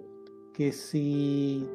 que 0.53 0.73
si 0.73 1.65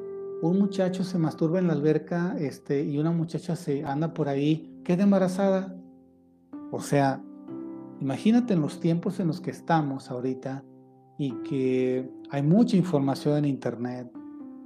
un 0.43 0.61
muchacho 0.61 1.03
se 1.03 1.19
masturba 1.19 1.59
en 1.59 1.67
la 1.67 1.73
alberca 1.73 2.37
este, 2.39 2.85
y 2.85 2.99
una 2.99 3.11
muchacha 3.11 3.57
se 3.57 3.83
anda 3.83 4.15
por 4.15 4.29
ahí, 4.29 4.81
queda 4.85 5.03
embarazada? 5.03 5.77
O 6.71 6.79
sea, 6.79 7.21
imagínate 8.01 8.55
en 8.55 8.61
los 8.61 8.79
tiempos 8.79 9.19
en 9.19 9.27
los 9.27 9.41
que 9.41 9.51
estamos 9.51 10.09
ahorita 10.13 10.63
y 11.19 11.33
que 11.43 12.09
hay 12.31 12.43
mucha 12.45 12.77
información 12.77 13.39
en 13.39 13.47
Internet, 13.47 14.09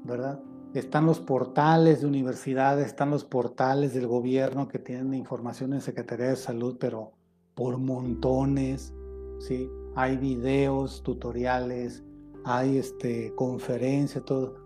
¿verdad? 0.04 0.38
Están 0.74 1.06
los 1.06 1.18
portales 1.18 2.02
de 2.02 2.06
universidades, 2.06 2.86
están 2.86 3.10
los 3.10 3.24
portales 3.24 3.94
del 3.94 4.06
gobierno 4.06 4.68
que 4.68 4.78
tienen 4.78 5.14
información 5.14 5.72
en 5.72 5.80
Secretaría 5.80 6.28
de 6.28 6.36
Salud, 6.36 6.76
pero 6.78 7.12
por 7.54 7.78
montones, 7.78 8.92
¿sí? 9.38 9.70
Hay 9.96 10.18
videos, 10.18 11.02
tutoriales, 11.02 12.04
hay 12.44 12.76
este, 12.76 13.32
conferencias, 13.34 14.24
todo. 14.26 14.56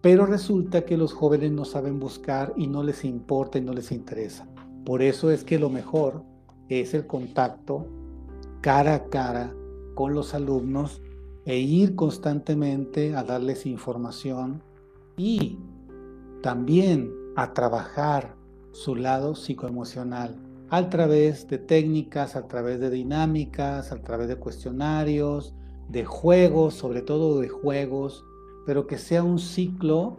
Pero 0.00 0.24
resulta 0.24 0.84
que 0.84 0.96
los 0.96 1.12
jóvenes 1.12 1.50
no 1.50 1.64
saben 1.64 1.98
buscar 1.98 2.54
y 2.56 2.68
no 2.68 2.84
les 2.84 3.04
importa 3.04 3.58
y 3.58 3.62
no 3.62 3.72
les 3.72 3.90
interesa. 3.90 4.48
Por 4.84 5.02
eso 5.02 5.32
es 5.32 5.42
que 5.42 5.58
lo 5.58 5.68
mejor 5.68 6.22
es 6.68 6.94
el 6.94 7.08
contacto 7.08 7.88
cara 8.60 8.94
a 8.94 9.04
cara 9.06 9.52
con 9.96 10.14
los 10.14 10.32
alumnos 10.32 11.02
e 11.44 11.58
ir 11.58 11.96
constantemente 11.96 13.16
a 13.16 13.24
darles 13.24 13.66
información 13.66 14.62
y 15.18 15.58
también 16.42 17.12
a 17.36 17.52
trabajar 17.52 18.36
su 18.72 18.96
lado 18.96 19.34
psicoemocional 19.34 20.36
a 20.70 20.88
través 20.88 21.48
de 21.48 21.58
técnicas, 21.58 22.36
a 22.36 22.46
través 22.46 22.80
de 22.80 22.90
dinámicas, 22.90 23.92
a 23.92 23.96
través 24.02 24.28
de 24.28 24.36
cuestionarios, 24.36 25.54
de 25.88 26.04
juegos, 26.04 26.74
sobre 26.74 27.02
todo 27.02 27.40
de 27.40 27.48
juegos, 27.48 28.24
pero 28.66 28.86
que 28.86 28.98
sea 28.98 29.22
un 29.22 29.38
ciclo 29.38 30.18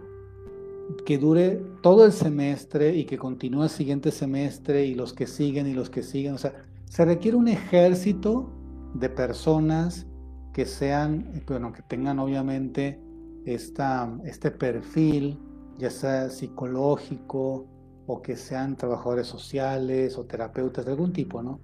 que 1.05 1.19
dure 1.19 1.63
todo 1.81 2.05
el 2.05 2.11
semestre 2.11 2.95
y 2.95 3.05
que 3.05 3.17
continúe 3.17 3.63
el 3.63 3.69
siguiente 3.69 4.11
semestre 4.11 4.85
y 4.85 4.95
los 4.95 5.13
que 5.13 5.27
siguen 5.27 5.67
y 5.67 5.73
los 5.73 5.89
que 5.89 6.01
siguen. 6.01 6.33
O 6.33 6.37
sea, 6.39 6.65
se 6.85 7.05
requiere 7.05 7.37
un 7.37 7.47
ejército 7.47 8.49
de 8.95 9.09
personas 9.09 10.07
que 10.51 10.65
sean, 10.65 11.43
bueno, 11.47 11.71
que 11.71 11.83
tengan 11.83 12.17
obviamente 12.17 12.99
esta, 13.45 14.17
este 14.25 14.51
perfil, 14.51 15.39
ya 15.77 15.89
sea 15.89 16.29
psicológico, 16.29 17.67
o 18.11 18.23
que 18.23 18.35
sean 18.35 18.75
trabajadores 18.75 19.27
sociales 19.27 20.17
o 20.17 20.25
terapeutas 20.25 20.83
de 20.83 20.91
algún 20.91 21.13
tipo, 21.13 21.43
¿no? 21.43 21.59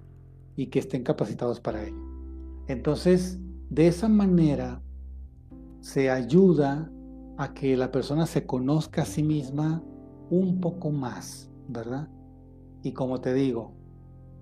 Y 0.54 0.68
que 0.68 0.78
estén 0.78 1.02
capacitados 1.02 1.60
para 1.60 1.82
ello. 1.82 2.00
Entonces, 2.68 3.40
de 3.68 3.88
esa 3.88 4.08
manera 4.08 4.80
se 5.80 6.08
ayuda 6.08 6.88
a 7.36 7.52
que 7.52 7.76
la 7.76 7.90
persona 7.90 8.26
se 8.26 8.46
conozca 8.46 9.02
a 9.02 9.06
sí 9.06 9.24
misma 9.24 9.82
un 10.30 10.60
poco 10.60 10.92
más, 10.92 11.50
¿verdad? 11.68 12.08
Y 12.82 12.92
como 12.92 13.20
te 13.20 13.34
digo, 13.34 13.74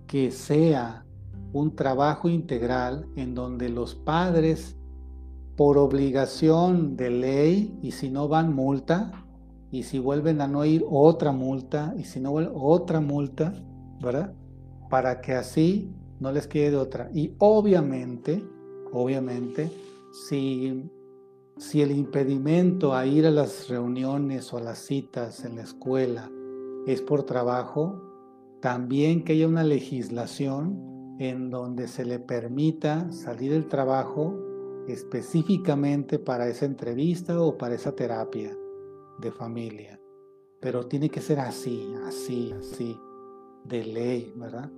que 0.05 0.29
sea 0.29 1.05
un 1.53 1.75
trabajo 1.75 2.29
integral 2.29 3.07
en 3.15 3.33
donde 3.33 3.69
los 3.69 3.95
padres, 3.95 4.77
por 5.55 5.77
obligación 5.77 6.97
de 6.97 7.09
ley, 7.09 7.79
y 7.81 7.91
si 7.91 8.09
no 8.09 8.27
van 8.27 8.53
multa, 8.53 9.25
y 9.71 9.83
si 9.83 9.99
vuelven 9.99 10.41
a 10.41 10.47
no 10.47 10.65
ir, 10.65 10.85
otra 10.89 11.31
multa, 11.31 11.93
y 11.97 12.03
si 12.03 12.19
no 12.19 12.31
vuelven, 12.31 12.53
otra 12.55 12.99
multa, 12.99 13.53
¿verdad? 14.01 14.33
Para 14.89 15.21
que 15.21 15.33
así 15.33 15.93
no 16.19 16.31
les 16.31 16.47
quede 16.47 16.75
otra. 16.75 17.09
Y 17.13 17.35
obviamente, 17.39 18.43
obviamente, 18.91 19.71
si, 20.27 20.89
si 21.57 21.81
el 21.81 21.91
impedimento 21.91 22.93
a 22.93 23.05
ir 23.05 23.25
a 23.25 23.31
las 23.31 23.69
reuniones 23.69 24.53
o 24.53 24.57
a 24.57 24.61
las 24.61 24.79
citas 24.79 25.45
en 25.45 25.55
la 25.57 25.63
escuela 25.63 26.29
es 26.85 27.01
por 27.01 27.23
trabajo, 27.23 28.01
también 28.61 29.23
que 29.23 29.33
haya 29.33 29.47
una 29.47 29.63
legislación 29.63 31.15
en 31.19 31.49
donde 31.49 31.87
se 31.87 32.05
le 32.05 32.19
permita 32.19 33.11
salir 33.11 33.51
del 33.51 33.67
trabajo 33.67 34.37
específicamente 34.87 36.19
para 36.19 36.47
esa 36.47 36.65
entrevista 36.65 37.39
o 37.41 37.57
para 37.57 37.75
esa 37.75 37.95
terapia 37.95 38.55
de 39.19 39.31
familia. 39.31 39.99
Pero 40.59 40.87
tiene 40.87 41.09
que 41.09 41.21
ser 41.21 41.39
así, 41.39 41.93
así, 42.05 42.53
así, 42.57 42.99
de 43.65 43.85
ley, 43.85 44.33
¿verdad? 44.35 44.71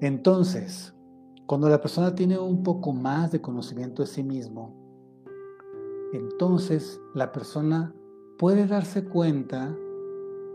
Entonces, 0.00 0.94
cuando 1.46 1.68
la 1.68 1.80
persona 1.80 2.14
tiene 2.14 2.38
un 2.38 2.62
poco 2.62 2.92
más 2.92 3.30
de 3.30 3.40
conocimiento 3.40 4.02
de 4.02 4.08
sí 4.08 4.22
mismo, 4.22 4.74
entonces 6.12 7.00
la 7.14 7.32
persona 7.32 7.94
puede 8.38 8.66
darse 8.66 9.04
cuenta, 9.04 9.76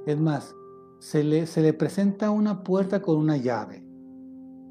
es 0.06 0.20
más, 0.20 0.56
se 1.00 1.24
le, 1.24 1.48
se 1.48 1.62
le 1.62 1.74
presenta 1.74 2.32
una 2.32 2.64
puerta 2.64 3.02
con 3.02 3.18
una 3.18 3.38
llave, 3.38 3.84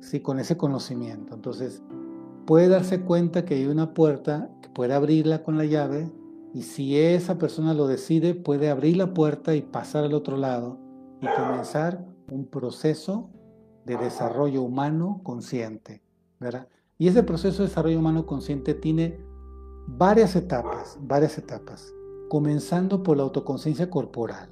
¿sí? 0.00 0.20
con 0.20 0.38
ese 0.38 0.56
conocimiento. 0.56 1.34
Entonces, 1.34 1.82
puede 2.48 2.68
darse 2.68 3.02
cuenta 3.02 3.44
que 3.44 3.56
hay 3.56 3.66
una 3.66 3.92
puerta 3.92 4.48
que 4.62 4.70
puede 4.70 4.94
abrirla 4.94 5.42
con 5.42 5.58
la 5.58 5.66
llave 5.66 6.10
y 6.54 6.62
si 6.62 6.98
esa 6.98 7.36
persona 7.36 7.74
lo 7.74 7.86
decide, 7.86 8.34
puede 8.34 8.70
abrir 8.70 8.96
la 8.96 9.12
puerta 9.12 9.54
y 9.54 9.60
pasar 9.60 10.04
al 10.04 10.14
otro 10.14 10.38
lado 10.38 10.78
y 11.20 11.26
comenzar 11.26 12.06
un 12.32 12.46
proceso 12.46 13.28
de 13.84 13.98
desarrollo 13.98 14.62
humano 14.62 15.20
consciente, 15.24 16.00
¿verdad? 16.40 16.68
Y 16.96 17.08
ese 17.08 17.22
proceso 17.22 17.58
de 17.62 17.68
desarrollo 17.68 17.98
humano 17.98 18.24
consciente 18.24 18.72
tiene 18.72 19.20
varias 19.86 20.34
etapas, 20.34 20.98
varias 21.02 21.36
etapas, 21.36 21.92
comenzando 22.30 23.02
por 23.02 23.18
la 23.18 23.24
autoconciencia 23.24 23.90
corporal. 23.90 24.48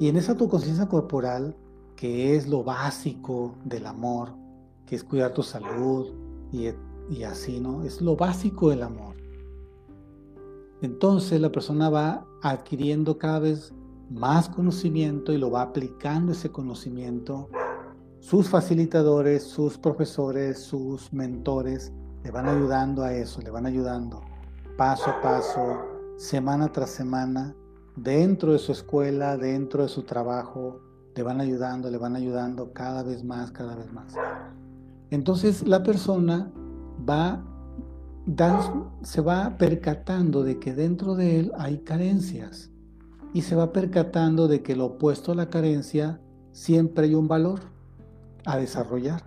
Y 0.00 0.08
en 0.08 0.16
esa 0.16 0.32
autoconciencia 0.32 0.88
corporal, 0.88 1.56
que 1.94 2.34
es 2.34 2.48
lo 2.48 2.64
básico 2.64 3.54
del 3.64 3.86
amor, 3.86 4.47
que 4.88 4.96
es 4.96 5.04
cuidar 5.04 5.34
tu 5.34 5.42
salud 5.42 6.12
y, 6.52 6.68
y 7.10 7.22
así, 7.22 7.60
¿no? 7.60 7.84
Es 7.84 8.00
lo 8.00 8.16
básico 8.16 8.70
del 8.70 8.82
amor. 8.82 9.16
Entonces 10.80 11.40
la 11.40 11.50
persona 11.50 11.90
va 11.90 12.26
adquiriendo 12.42 13.18
cada 13.18 13.40
vez 13.40 13.72
más 14.10 14.48
conocimiento 14.48 15.32
y 15.32 15.38
lo 15.38 15.50
va 15.50 15.62
aplicando 15.62 16.32
ese 16.32 16.50
conocimiento. 16.50 17.48
Sus 18.20 18.48
facilitadores, 18.48 19.42
sus 19.42 19.76
profesores, 19.76 20.58
sus 20.58 21.12
mentores 21.12 21.92
le 22.24 22.30
van 22.30 22.48
ayudando 22.48 23.02
a 23.02 23.12
eso, 23.12 23.40
le 23.42 23.50
van 23.50 23.66
ayudando 23.66 24.22
paso 24.78 25.10
a 25.10 25.20
paso, 25.20 25.76
semana 26.16 26.70
tras 26.70 26.90
semana, 26.90 27.52
dentro 27.96 28.52
de 28.52 28.60
su 28.60 28.70
escuela, 28.70 29.36
dentro 29.36 29.82
de 29.82 29.88
su 29.88 30.04
trabajo, 30.04 30.80
le 31.16 31.22
van 31.24 31.40
ayudando, 31.40 31.90
le 31.90 31.98
van 31.98 32.14
ayudando 32.14 32.72
cada 32.72 33.02
vez 33.02 33.24
más, 33.24 33.50
cada 33.50 33.74
vez 33.74 33.92
más. 33.92 34.14
Entonces 35.10 35.66
la 35.66 35.82
persona 35.82 36.52
va 37.08 37.44
se 39.02 39.22
va 39.22 39.56
percatando 39.56 40.42
de 40.42 40.58
que 40.58 40.74
dentro 40.74 41.14
de 41.14 41.40
él 41.40 41.52
hay 41.56 41.78
carencias 41.78 42.70
y 43.32 43.42
se 43.42 43.54
va 43.54 43.72
percatando 43.72 44.48
de 44.48 44.62
que 44.62 44.76
lo 44.76 44.84
opuesto 44.86 45.32
a 45.32 45.34
la 45.34 45.48
carencia 45.48 46.20
siempre 46.52 47.06
hay 47.06 47.14
un 47.14 47.26
valor 47.26 47.60
a 48.44 48.58
desarrollar. 48.58 49.22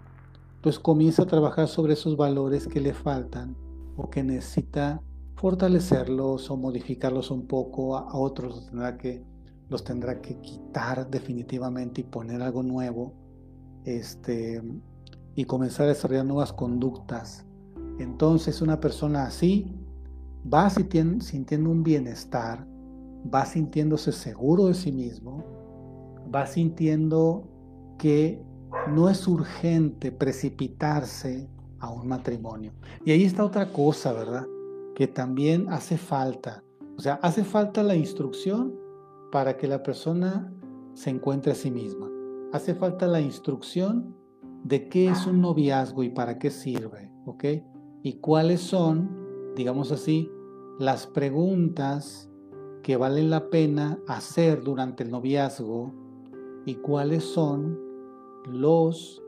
Entonces 0.56 0.80
comienza 0.80 1.24
a 1.24 1.28
trabajar 1.28 1.68
sobre 1.68 1.94
esos 1.94 2.16
valores 2.16 2.68
que 2.68 2.80
le 2.80 2.94
faltan 2.94 3.56
o 3.98 4.10
que 4.10 4.22
necesita 4.22 5.02
fortalecerlos 5.36 6.52
o 6.52 6.58
modificarlos 6.58 7.32
un 7.32 7.48
poco, 7.48 7.98
a 7.98 8.16
otros 8.16 8.56
los 8.56 8.66
tendrá 8.68 8.98
que, 8.98 9.24
los 9.70 9.84
tendrá 9.84 10.22
que 10.22 10.40
quitar 10.42 11.10
definitivamente 11.10 12.02
y 12.02 12.04
poner 12.04 12.44
algo 12.44 12.62
nuevo 12.62 13.14
este, 13.84 14.62
y 15.36 15.46
comenzar 15.46 15.86
a 15.86 15.90
desarrollar 15.90 16.26
nuevas 16.26 16.54
conductas 16.54 17.46
entonces 18.02 18.62
una 18.62 18.80
persona 18.80 19.26
así 19.26 19.76
va 20.52 20.70
sintiendo 20.70 21.70
un 21.70 21.84
bienestar, 21.84 22.66
va 23.34 23.46
sintiéndose 23.46 24.12
seguro 24.12 24.68
de 24.68 24.74
sí 24.74 24.92
mismo, 24.92 25.44
va 26.34 26.48
sintiendo 26.48 27.48
que 28.00 28.42
no 28.90 29.10
es 29.10 29.28
urgente 29.28 30.12
precipitarse 30.12 31.48
a 31.80 31.92
un 31.92 32.08
matrimonio. 32.08 32.74
Y 33.06 33.12
ahí 33.12 33.24
está 33.24 33.44
otra 33.44 33.72
cosa, 33.72 34.14
¿verdad? 34.14 34.48
Que 34.96 35.08
también 35.08 35.70
hace 35.70 35.98
falta. 35.98 36.64
O 36.98 37.02
sea, 37.02 37.16
hace 37.22 37.44
falta 37.44 37.84
la 37.84 37.96
instrucción 37.96 38.76
para 39.32 39.58
que 39.58 39.68
la 39.68 39.84
persona 39.84 40.52
se 40.94 41.10
encuentre 41.10 41.52
a 41.52 41.56
sí 41.56 41.72
misma. 41.72 42.10
Hace 42.52 42.76
falta 42.76 43.08
la 43.08 43.22
instrucción 43.22 44.16
de 44.64 44.88
qué 44.90 45.10
es 45.10 45.26
un 45.26 45.42
noviazgo 45.42 46.04
y 46.04 46.10
para 46.10 46.38
qué 46.38 46.52
sirve, 46.52 47.12
¿ok? 47.26 47.46
Y 48.04 48.14
cuáles 48.14 48.62
son, 48.62 49.54
digamos 49.56 49.92
así, 49.92 50.30
las 50.80 51.08
preguntas 51.08 52.30
que 52.84 52.98
valen 52.98 53.30
la 53.30 53.50
pena 53.50 54.00
hacer 54.08 54.64
durante 54.64 55.04
el 55.04 55.12
noviazgo 55.12 55.94
y 56.66 56.76
cuáles 56.76 57.24
son 57.24 57.80
los, 58.46 59.22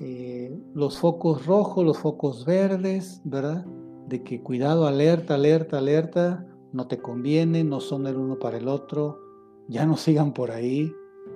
eh, 0.00 0.56
los 0.74 0.98
focos 0.98 1.46
rojos, 1.46 1.84
los 1.84 1.98
focos 1.98 2.44
verdes, 2.44 3.20
¿verdad? 3.24 3.64
De 4.08 4.22
que 4.22 4.42
cuidado, 4.42 4.86
alerta, 4.86 5.34
alerta, 5.34 5.78
alerta, 5.78 6.46
no 6.72 6.86
te 6.86 6.98
conviene, 6.98 7.64
no 7.64 7.80
son 7.80 8.06
el 8.06 8.16
uno 8.16 8.38
para 8.38 8.58
el 8.58 8.68
otro, 8.68 9.20
ya 9.68 9.86
no 9.86 9.96
sigan 9.96 10.32
por 10.32 10.50
ahí, 10.50 10.92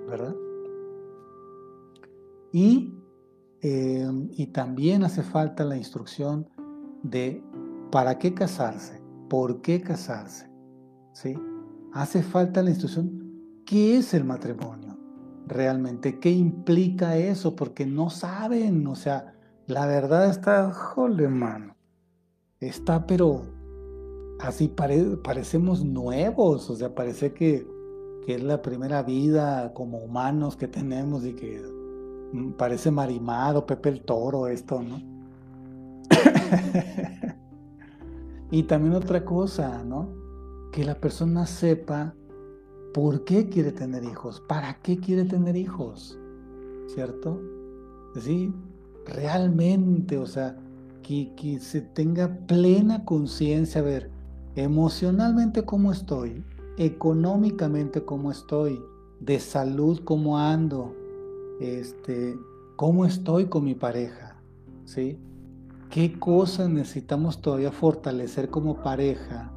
¿verdad? 0.07 0.35
Y, 2.51 2.93
eh, 3.65 4.05
y 4.31 4.47
también 4.47 5.05
hace 5.05 5.23
falta 5.23 5.63
la 5.63 5.77
instrucción 5.77 6.49
de 7.01 7.41
para 7.93 8.19
qué 8.19 8.33
casarse, 8.33 9.01
por 9.29 9.61
qué 9.61 9.81
casarse, 9.81 10.51
¿sí? 11.13 11.33
Hace 11.93 12.23
falta 12.23 12.61
la 12.61 12.71
instrucción, 12.71 13.61
¿qué 13.65 13.97
es 13.97 14.13
el 14.13 14.25
matrimonio? 14.25 14.97
Realmente, 15.47 16.19
¿qué 16.19 16.29
implica 16.29 17.15
eso? 17.15 17.55
Porque 17.55 17.85
no 17.85 18.09
saben, 18.09 18.85
o 18.85 18.95
sea, 18.95 19.33
la 19.65 19.85
verdad 19.85 20.29
está, 20.29 20.69
jole, 20.73 21.29
mano, 21.29 21.77
está, 22.59 23.07
pero 23.07 23.43
así 24.41 24.67
parecemos 24.67 25.85
nuevos, 25.85 26.69
o 26.69 26.75
sea, 26.75 26.93
parece 26.93 27.33
que, 27.33 27.65
que, 28.25 28.35
es 28.35 28.43
la 28.43 28.61
primera 28.61 29.03
vida 29.03 29.73
como 29.73 29.99
humanos 29.99 30.57
que 30.57 30.67
tenemos 30.67 31.25
y 31.25 31.33
que 31.33 31.61
parece 32.57 32.91
marimado, 32.91 33.65
Pepe 33.65 33.89
el 33.89 34.01
Toro, 34.01 34.47
esto, 34.47 34.81
¿no? 34.81 35.01
y 38.51 38.63
también 38.63 38.95
otra 38.95 39.23
cosa, 39.23 39.83
¿no? 39.83 40.09
Que 40.71 40.83
la 40.83 40.95
persona 40.95 41.45
sepa 41.45 42.15
por 42.93 43.23
qué 43.23 43.49
quiere 43.49 43.71
tener 43.71 44.03
hijos, 44.03 44.41
para 44.47 44.79
qué 44.81 44.97
quiere 44.97 45.25
tener 45.25 45.55
hijos, 45.55 46.19
¿cierto? 46.87 47.39
Sí, 48.19 48.53
realmente, 49.05 50.17
o 50.17 50.25
sea, 50.25 50.57
que, 51.01 51.33
que 51.35 51.59
se 51.59 51.81
tenga 51.81 52.37
plena 52.47 53.05
conciencia, 53.05 53.81
a 53.81 53.83
ver, 53.83 54.11
emocionalmente 54.55 55.65
cómo 55.65 55.91
estoy, 55.91 56.43
económicamente 56.77 58.05
cómo 58.05 58.31
estoy, 58.31 58.81
de 59.19 59.39
salud 59.39 60.01
cómo 60.03 60.37
ando, 60.37 60.95
este, 61.59 62.37
cómo 62.75 63.05
estoy 63.05 63.45
con 63.45 63.63
mi 63.63 63.75
pareja, 63.75 64.41
¿sí? 64.85 65.17
¿Qué 65.89 66.17
cosas 66.17 66.69
necesitamos 66.69 67.41
todavía 67.41 67.71
fortalecer 67.71 68.49
como 68.49 68.81
pareja? 68.81 69.51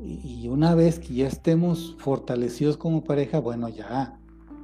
Y 0.00 0.48
una 0.48 0.74
vez 0.74 0.98
que 0.98 1.12
ya 1.12 1.26
estemos 1.26 1.96
fortalecidos 1.98 2.76
como 2.76 3.04
pareja, 3.04 3.40
bueno, 3.40 3.68
ya, 3.68 4.18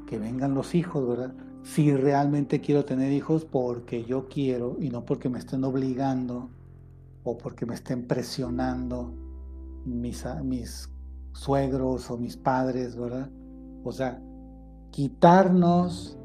que 0.06 0.18
vengan 0.18 0.54
los 0.54 0.74
hijos, 0.74 1.06
¿verdad? 1.06 1.34
Si 1.64 1.94
realmente 1.94 2.60
quiero 2.60 2.84
tener 2.84 3.12
hijos 3.12 3.44
porque 3.44 4.04
yo 4.04 4.28
quiero 4.28 4.76
y 4.80 4.90
no 4.90 5.04
porque 5.04 5.28
me 5.28 5.38
estén 5.38 5.64
obligando 5.64 6.50
o 7.24 7.36
porque 7.36 7.66
me 7.66 7.74
estén 7.74 8.06
presionando 8.06 9.12
mis, 9.84 10.24
mis 10.44 10.88
suegros 11.32 12.10
o 12.10 12.16
mis 12.16 12.36
padres, 12.36 12.96
¿verdad? 12.96 13.30
O 13.82 13.92
sea, 13.92 14.22
quitarnos 14.94 16.16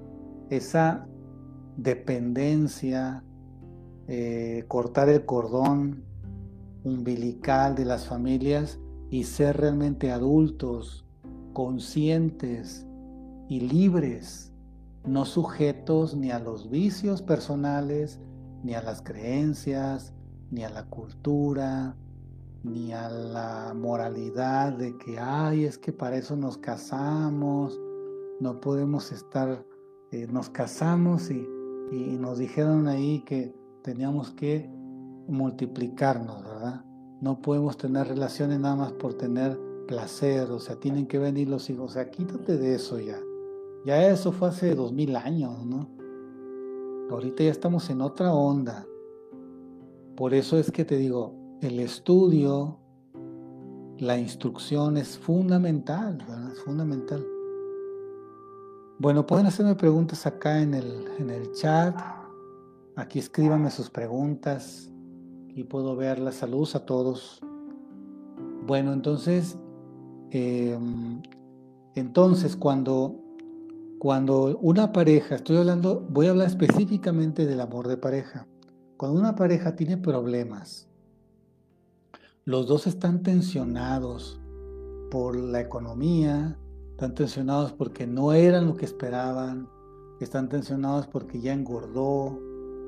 esa 0.51 1.07
dependencia, 1.75 3.23
eh, 4.07 4.63
cortar 4.67 5.09
el 5.09 5.25
cordón 5.25 6.03
umbilical 6.83 7.73
de 7.73 7.85
las 7.85 8.05
familias 8.05 8.79
y 9.09 9.23
ser 9.23 9.57
realmente 9.57 10.11
adultos, 10.11 11.03
conscientes 11.53 12.85
y 13.47 13.61
libres, 13.61 14.53
no 15.03 15.25
sujetos 15.25 16.15
ni 16.15 16.29
a 16.29 16.37
los 16.37 16.69
vicios 16.69 17.23
personales, 17.23 18.19
ni 18.63 18.75
a 18.75 18.83
las 18.83 19.01
creencias, 19.01 20.13
ni 20.51 20.63
a 20.63 20.69
la 20.69 20.85
cultura, 20.85 21.95
ni 22.61 22.93
a 22.93 23.09
la 23.09 23.73
moralidad 23.75 24.73
de 24.73 24.95
que, 24.99 25.17
ay, 25.17 25.65
es 25.65 25.79
que 25.79 25.91
para 25.91 26.17
eso 26.17 26.35
nos 26.35 26.59
casamos, 26.59 27.79
no 28.39 28.59
podemos 28.59 29.11
estar, 29.11 29.65
eh, 30.11 30.27
nos 30.31 30.49
casamos 30.49 31.29
y, 31.29 31.47
y 31.91 32.17
nos 32.17 32.37
dijeron 32.37 32.87
ahí 32.87 33.23
que 33.25 33.53
teníamos 33.83 34.31
que 34.31 34.69
multiplicarnos, 35.27 36.43
¿verdad? 36.43 36.85
No 37.21 37.41
podemos 37.41 37.77
tener 37.77 38.07
relaciones 38.07 38.59
nada 38.59 38.75
más 38.75 38.91
por 38.93 39.13
tener 39.13 39.59
placer, 39.87 40.51
o 40.51 40.59
sea, 40.59 40.75
tienen 40.75 41.07
que 41.07 41.19
venir 41.19 41.49
los 41.49 41.69
hijos, 41.69 41.91
o 41.91 41.93
sea, 41.93 42.09
quítate 42.09 42.57
de 42.57 42.75
eso 42.75 42.99
ya. 42.99 43.19
Ya 43.85 44.07
eso 44.09 44.31
fue 44.31 44.49
hace 44.49 44.75
dos 44.75 44.91
mil 44.93 45.15
años, 45.15 45.65
¿no? 45.65 45.89
Ahorita 47.09 47.43
ya 47.43 47.51
estamos 47.51 47.89
en 47.89 48.01
otra 48.01 48.33
onda. 48.33 48.85
Por 50.15 50.33
eso 50.33 50.57
es 50.57 50.71
que 50.71 50.85
te 50.85 50.97
digo, 50.97 51.33
el 51.61 51.79
estudio, 51.79 52.77
la 53.97 54.17
instrucción 54.17 54.97
es 54.97 55.17
fundamental, 55.17 56.17
¿verdad? 56.27 56.51
Es 56.51 56.59
fundamental. 56.59 57.25
Bueno, 58.99 59.25
pueden 59.25 59.45
hacerme 59.45 59.75
preguntas 59.75 60.25
acá 60.25 60.61
en 60.61 60.73
el, 60.73 61.05
en 61.19 61.29
el 61.29 61.53
chat. 61.53 61.97
Aquí 62.97 63.17
escríbanme 63.17 63.71
sus 63.71 63.89
preguntas 63.89 64.91
y 65.47 65.63
puedo 65.63 65.95
ver 65.95 66.19
la 66.19 66.33
salud 66.33 66.69
a 66.73 66.85
todos. 66.85 67.39
Bueno, 68.67 68.91
entonces, 68.91 69.57
em, 70.31 71.21
entonces 71.95 72.57
cuando 72.57 73.15
cuando 73.99 74.57
una 74.61 74.93
pareja, 74.93 75.35
estoy 75.35 75.57
hablando, 75.57 76.05
voy 76.09 76.27
a 76.27 76.29
hablar 76.29 76.47
específicamente 76.47 77.45
del 77.45 77.59
amor 77.59 77.87
de 77.89 77.97
pareja. 77.97 78.47
Cuando 78.95 79.19
una 79.19 79.35
pareja 79.35 79.75
tiene 79.75 79.97
problemas, 79.97 80.87
los 82.45 82.67
dos 82.67 82.87
están 82.87 83.23
tensionados 83.23 84.39
por 85.11 85.35
la 85.35 85.59
economía, 85.59 86.57
están 86.99 87.15
tensionados 87.15 87.71
porque 87.71 88.05
no 88.05 88.33
eran 88.33 88.67
lo 88.67 88.75
que 88.75 88.83
esperaban, 88.83 89.69
están 90.19 90.49
tensionados 90.49 91.07
porque 91.07 91.39
ya 91.39 91.53
engordó, 91.53 92.37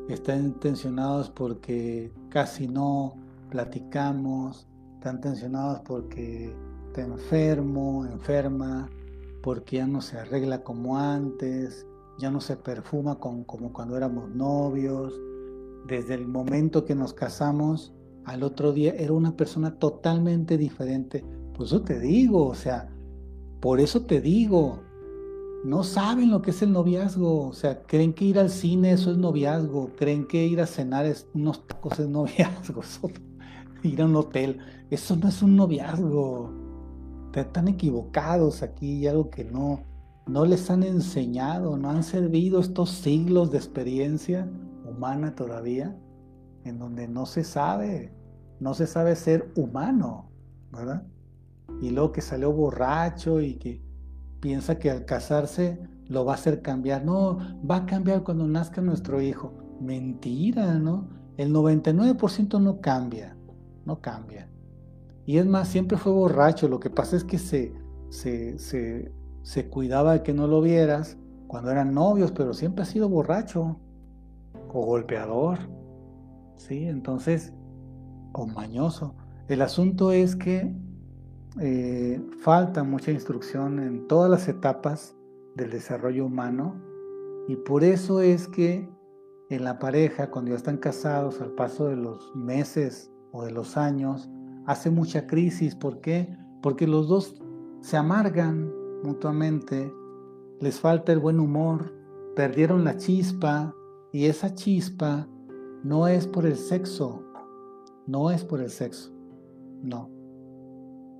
están 0.10 0.60
tensionados 0.60 1.30
porque 1.30 2.12
casi 2.28 2.67
no 2.67 3.15
platicamos, 3.50 4.67
están 4.95 5.21
tensionados 5.21 5.80
porque 5.86 6.54
está 6.88 7.04
enfermo, 7.04 8.06
enferma, 8.06 8.89
porque 9.41 9.78
ya 9.78 9.88
no 9.88 10.02
se 10.02 10.17
arregla 10.17 10.62
como 10.62 10.97
antes, 10.97 11.88
ya 12.19 12.30
no 12.30 12.41
se 12.41 12.58
perfuma 12.58 13.17
como 13.17 13.45
cuando 13.71 13.95
éramos 13.95 14.30
novios. 14.36 15.17
Desde 15.88 16.15
el 16.15 16.28
momento 16.28 16.84
que 16.84 16.95
nos 16.95 17.13
casamos, 17.13 17.93
al 18.26 18.43
otro 18.43 18.74
día 18.74 18.93
era 18.93 19.13
una 19.13 19.38
persona 19.38 19.80
totalmente 19.80 20.58
diferente. 20.58 21.24
Por 21.54 21.65
eso 21.65 21.82
te 21.84 21.97
digo, 21.97 22.47
o 22.47 22.56
sea, 22.56 22.89
por 23.62 23.80
eso 23.80 24.02
te 24.02 24.19
digo, 24.19 24.80
no 25.63 25.84
saben 25.84 26.32
lo 26.32 26.41
que 26.41 26.50
es 26.50 26.62
el 26.63 26.74
noviazgo, 26.74 27.47
o 27.47 27.54
sea, 27.54 27.84
creen 27.84 28.13
que 28.13 28.26
ir 28.26 28.39
al 28.39 28.50
cine 28.50 28.91
eso 28.91 29.12
es 29.12 29.17
noviazgo, 29.17 29.91
creen 29.95 30.26
que 30.26 30.45
ir 30.45 30.60
a 30.60 30.65
cenar 30.65 31.06
es 31.06 31.28
unos 31.36 31.67
tacos 31.67 32.00
es 32.00 32.10
noviazgo, 32.10 32.82
ir 33.84 34.02
a 34.02 34.06
un 34.06 34.15
hotel, 34.15 34.58
eso 34.89 35.15
no 35.15 35.28
es 35.28 35.41
un 35.41 35.56
noviazgo. 35.56 36.60
Están 37.34 37.69
equivocados 37.69 38.62
aquí 38.62 38.97
y 38.97 39.08
algo 39.08 39.30
que 39.30 39.45
no, 39.45 39.80
no 40.28 40.43
les 40.43 40.69
han 40.69 40.84
enseñado, 40.84 41.78
no 41.78 41.89
han 41.89 42.04
servido 42.04 42.60
estos 42.60 42.89
siglos 42.89 43.52
de 43.52 43.58
experiencia 43.58 44.52
humana 44.86 45.36
todavía, 45.36 45.95
en 46.65 46.78
donde 46.78 47.08
no 47.08 47.26
se 47.26 47.43
sabe, 47.43 48.12
no 48.60 48.74
se 48.74 48.86
sabe 48.88 49.15
ser 49.15 49.50
humano, 49.56 50.30
¿verdad? 50.71 51.06
Y 51.82 51.89
luego 51.89 52.12
que 52.12 52.22
salió 52.22 52.52
borracho 52.54 53.41
y 53.41 53.56
que 53.56 53.82
piensa 54.39 54.78
que 54.78 54.91
al 54.91 55.06
casarse 55.06 55.80
lo 56.08 56.24
va 56.26 56.34
a 56.34 56.36
hacer 56.36 56.62
cambiar. 56.62 57.04
No, 57.04 57.39
va 57.70 57.78
a 57.78 57.86
cambiar 57.86 58.24
cuando 58.24 58.48
nazca 58.48 58.82
nuestro 58.82 59.22
hijo. 59.22 59.54
Mentira, 59.82 60.78
¿no? 60.78 61.10
El 61.38 61.54
99% 61.54 62.62
no 62.62 62.80
cambia, 62.82 63.36
no 63.86 64.00
cambia. 64.00 64.48
Y 65.26 65.38
es 65.38 65.46
más, 65.46 65.70
siempre 65.70 65.98
fue 65.98 66.12
borracho. 66.12 66.67
Lo 66.67 66.80
que 66.80 66.89
pasa 66.89 67.15
es 67.15 67.24
que 67.24 67.39
se, 67.39 67.74
se, 68.10 68.60
se, 68.60 69.12
se 69.41 69.70
cuidaba 69.70 70.13
de 70.13 70.24
que 70.24 70.34
no 70.34 70.48
lo 70.48 70.62
vieras 70.62 71.17
cuando 71.48 71.72
eran 71.72 71.94
novios, 71.94 72.32
pero 72.32 72.54
siempre 72.54 72.84
ha 72.84 72.86
sido 72.86 73.10
borracho 73.10 73.80
o 74.74 74.86
golpeador, 74.86 75.58
¿sí? 76.58 76.86
Entonces, 76.86 77.54
o 78.34 78.46
mañoso. 78.48 79.15
El 79.48 79.62
asunto 79.62 80.12
es 80.12 80.36
que 80.36 80.74
eh, 81.60 82.22
falta 82.40 82.84
mucha 82.84 83.12
instrucción 83.12 83.80
en 83.80 84.08
todas 84.08 84.30
las 84.30 84.48
etapas 84.48 85.16
del 85.56 85.70
desarrollo 85.70 86.26
humano 86.26 86.76
y 87.48 87.58
por 87.58 87.84
eso 87.84 88.22
es 88.22 88.48
que 88.48 88.88
en 89.50 89.66
la 89.66 89.80
pareja, 89.80 90.32
cuando 90.32 90.52
ya 90.52 90.58
están 90.58 90.78
casados, 90.78 91.42
al 91.42 91.52
paso 91.52 91.88
de 91.88 91.98
los 91.98 92.34
meses 92.36 93.12
o 93.34 93.44
de 93.44 93.52
los 93.52 93.76
años, 93.76 94.30
hace 94.66 94.90
mucha 94.90 95.28
crisis. 95.28 95.76
¿Por 95.76 96.00
qué? 96.00 96.34
Porque 96.62 96.88
los 96.88 97.10
dos 97.10 97.42
se 97.82 97.98
amargan 97.98 98.72
mutuamente, 99.04 99.94
les 100.62 100.80
falta 100.80 101.12
el 101.12 101.20
buen 101.20 101.40
humor, 101.40 101.94
perdieron 102.36 102.86
la 102.86 102.96
chispa 102.96 103.76
y 104.14 104.26
esa 104.26 104.54
chispa 104.56 105.28
no 105.84 106.08
es 106.08 106.28
por 106.28 106.46
el 106.46 106.56
sexo, 106.56 107.22
no 108.08 108.32
es 108.32 108.46
por 108.46 108.62
el 108.62 108.70
sexo, 108.70 109.12
no. 109.82 110.21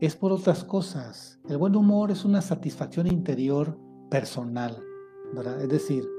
Es 0.02 0.16
por 0.16 0.32
otras 0.32 0.64
cosas. 0.64 1.40
El 1.48 1.60
buen 1.60 1.76
humor 1.76 2.10
es 2.10 2.26
una 2.26 2.42
satisfacción 2.42 3.06
interior 3.06 3.78
personal, 4.10 4.84
¿verdad? 5.32 5.62
Es 5.62 5.70
decir, 5.70 6.10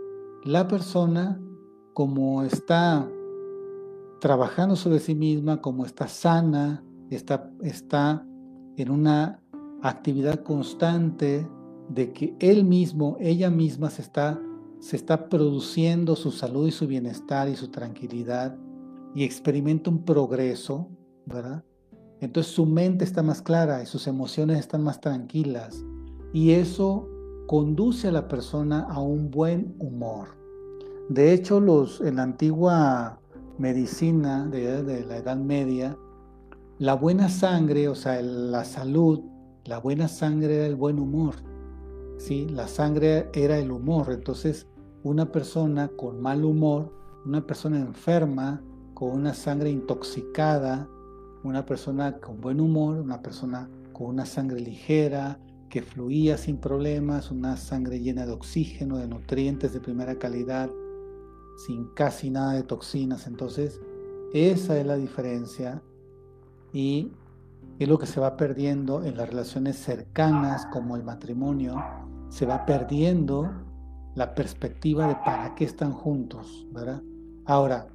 la 0.44 0.68
persona 0.68 1.40
como 1.92 2.44
está 2.44 3.10
trabajando 4.20 4.76
sobre 4.76 5.00
sí 5.00 5.16
misma, 5.16 5.60
como 5.60 5.84
está 5.84 6.06
sana, 6.06 6.84
está, 7.10 7.50
está 7.60 8.24
en 8.76 8.88
una 8.88 9.42
actividad 9.82 10.44
constante 10.44 11.44
de 11.88 12.12
que 12.12 12.36
él 12.38 12.64
mismo, 12.64 13.16
ella 13.18 13.50
misma 13.50 13.90
se 13.90 14.02
está, 14.02 14.40
se 14.78 14.94
está 14.94 15.28
produciendo 15.28 16.14
su 16.14 16.30
salud 16.30 16.68
y 16.68 16.70
su 16.70 16.86
bienestar 16.86 17.48
y 17.48 17.56
su 17.56 17.66
tranquilidad 17.72 18.56
y 19.12 19.24
experimenta 19.24 19.90
un 19.90 20.04
progreso, 20.04 20.88
¿verdad? 21.26 21.64
Entonces 22.22 22.52
su 22.52 22.66
mente 22.66 23.04
está 23.04 23.24
más 23.24 23.42
clara 23.42 23.82
y 23.82 23.86
sus 23.86 24.06
emociones 24.06 24.60
están 24.60 24.84
más 24.84 25.00
tranquilas 25.00 25.84
y 26.32 26.52
eso 26.52 27.08
conduce 27.48 28.06
a 28.06 28.12
la 28.12 28.28
persona 28.28 28.86
a 28.88 29.00
un 29.00 29.32
buen 29.32 29.74
humor. 29.80 30.28
De 31.08 31.32
hecho, 31.32 31.58
los, 31.58 32.00
en 32.00 32.16
la 32.16 32.22
antigua 32.22 33.18
medicina 33.58 34.46
de, 34.46 35.04
la 35.04 35.16
Edad 35.16 35.36
Media, 35.36 35.98
la 36.78 36.94
buena 36.94 37.28
sangre, 37.28 37.88
o 37.88 37.96
sea, 37.96 38.22
la 38.22 38.64
salud, 38.64 39.20
la 39.64 39.78
buena 39.78 40.06
sangre 40.06 40.58
era 40.58 40.66
el 40.66 40.76
buen 40.76 41.00
humor. 41.00 41.34
¿sí? 42.18 42.46
La 42.48 42.68
sangre 42.68 43.30
era 43.34 43.58
el 43.58 43.72
humor. 43.72 44.12
Entonces, 44.12 44.68
una 45.02 45.32
persona 45.32 45.88
con 45.88 46.20
mal 46.22 46.44
humor, 46.44 46.92
una 47.26 47.44
persona 47.44 47.80
enferma, 47.80 48.62
con 48.94 49.10
una 49.10 49.34
sangre 49.34 49.70
intoxicada, 49.70 50.88
una 51.44 51.64
persona 51.66 52.18
con 52.18 52.40
buen 52.40 52.60
humor, 52.60 52.98
una 52.98 53.22
persona 53.22 53.68
con 53.92 54.08
una 54.08 54.26
sangre 54.26 54.60
ligera, 54.60 55.38
que 55.68 55.82
fluía 55.82 56.36
sin 56.36 56.58
problemas, 56.58 57.30
una 57.30 57.56
sangre 57.56 58.00
llena 58.00 58.26
de 58.26 58.32
oxígeno, 58.32 58.98
de 58.98 59.08
nutrientes 59.08 59.72
de 59.72 59.80
primera 59.80 60.18
calidad, 60.18 60.70
sin 61.66 61.86
casi 61.94 62.30
nada 62.30 62.52
de 62.52 62.62
toxinas. 62.62 63.26
Entonces, 63.26 63.80
esa 64.34 64.78
es 64.78 64.86
la 64.86 64.96
diferencia 64.96 65.82
y 66.72 67.10
es 67.78 67.88
lo 67.88 67.98
que 67.98 68.06
se 68.06 68.20
va 68.20 68.36
perdiendo 68.36 69.02
en 69.02 69.16
las 69.16 69.28
relaciones 69.28 69.76
cercanas 69.76 70.66
como 70.66 70.96
el 70.96 71.04
matrimonio, 71.04 71.82
se 72.28 72.46
va 72.46 72.64
perdiendo 72.66 73.50
la 74.14 74.34
perspectiva 74.34 75.08
de 75.08 75.16
para 75.16 75.54
qué 75.54 75.64
están 75.64 75.92
juntos, 75.92 76.66
¿verdad? 76.70 77.02
Ahora, 77.46 77.88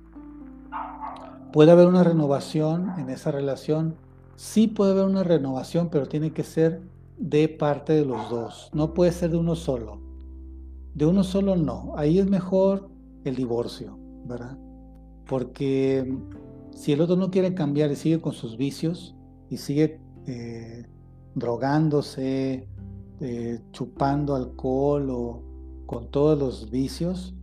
¿puede 1.52 1.72
haber 1.72 1.88
una 1.88 2.04
renovación 2.04 2.92
en 2.98 3.10
esa 3.10 3.32
relación? 3.32 3.96
Sí 4.36 4.68
puede 4.68 4.92
haber 4.92 5.06
una 5.06 5.24
renovación, 5.24 5.90
pero 5.90 6.08
tiene 6.08 6.32
que 6.32 6.44
ser 6.44 6.82
de 7.18 7.50
parte 7.50 7.94
de 7.94 8.06
los 8.06 8.30
dos, 8.30 8.70
no 8.74 8.94
puede 8.94 9.12
ser 9.12 9.32
de 9.32 9.38
uno 9.38 9.56
solo. 9.56 10.00
De 10.94 11.06
uno 11.06 11.24
solo 11.24 11.56
no, 11.56 11.94
ahí 11.96 12.20
es 12.20 12.28
mejor 12.28 12.90
el 13.24 13.36
divorcio, 13.36 13.98
¿verdad? 14.26 14.58
Porque 15.28 16.18
si 16.74 16.94
el 16.94 17.02
otro 17.02 17.16
no 17.16 17.32
quiere 17.32 17.54
cambiar 17.54 17.92
y 17.92 17.96
sigue 17.96 18.22
con 18.22 18.34
sus 18.34 18.58
vicios 18.58 19.16
y 19.50 19.58
sigue 19.58 20.00
eh, 20.26 20.86
drogándose, 21.36 22.68
eh, 23.20 23.60
chupando 23.72 24.36
alcohol 24.36 25.10
o 25.10 25.44
con 25.86 26.10
todos 26.12 26.38
los 26.38 26.70
vicios 26.70 27.34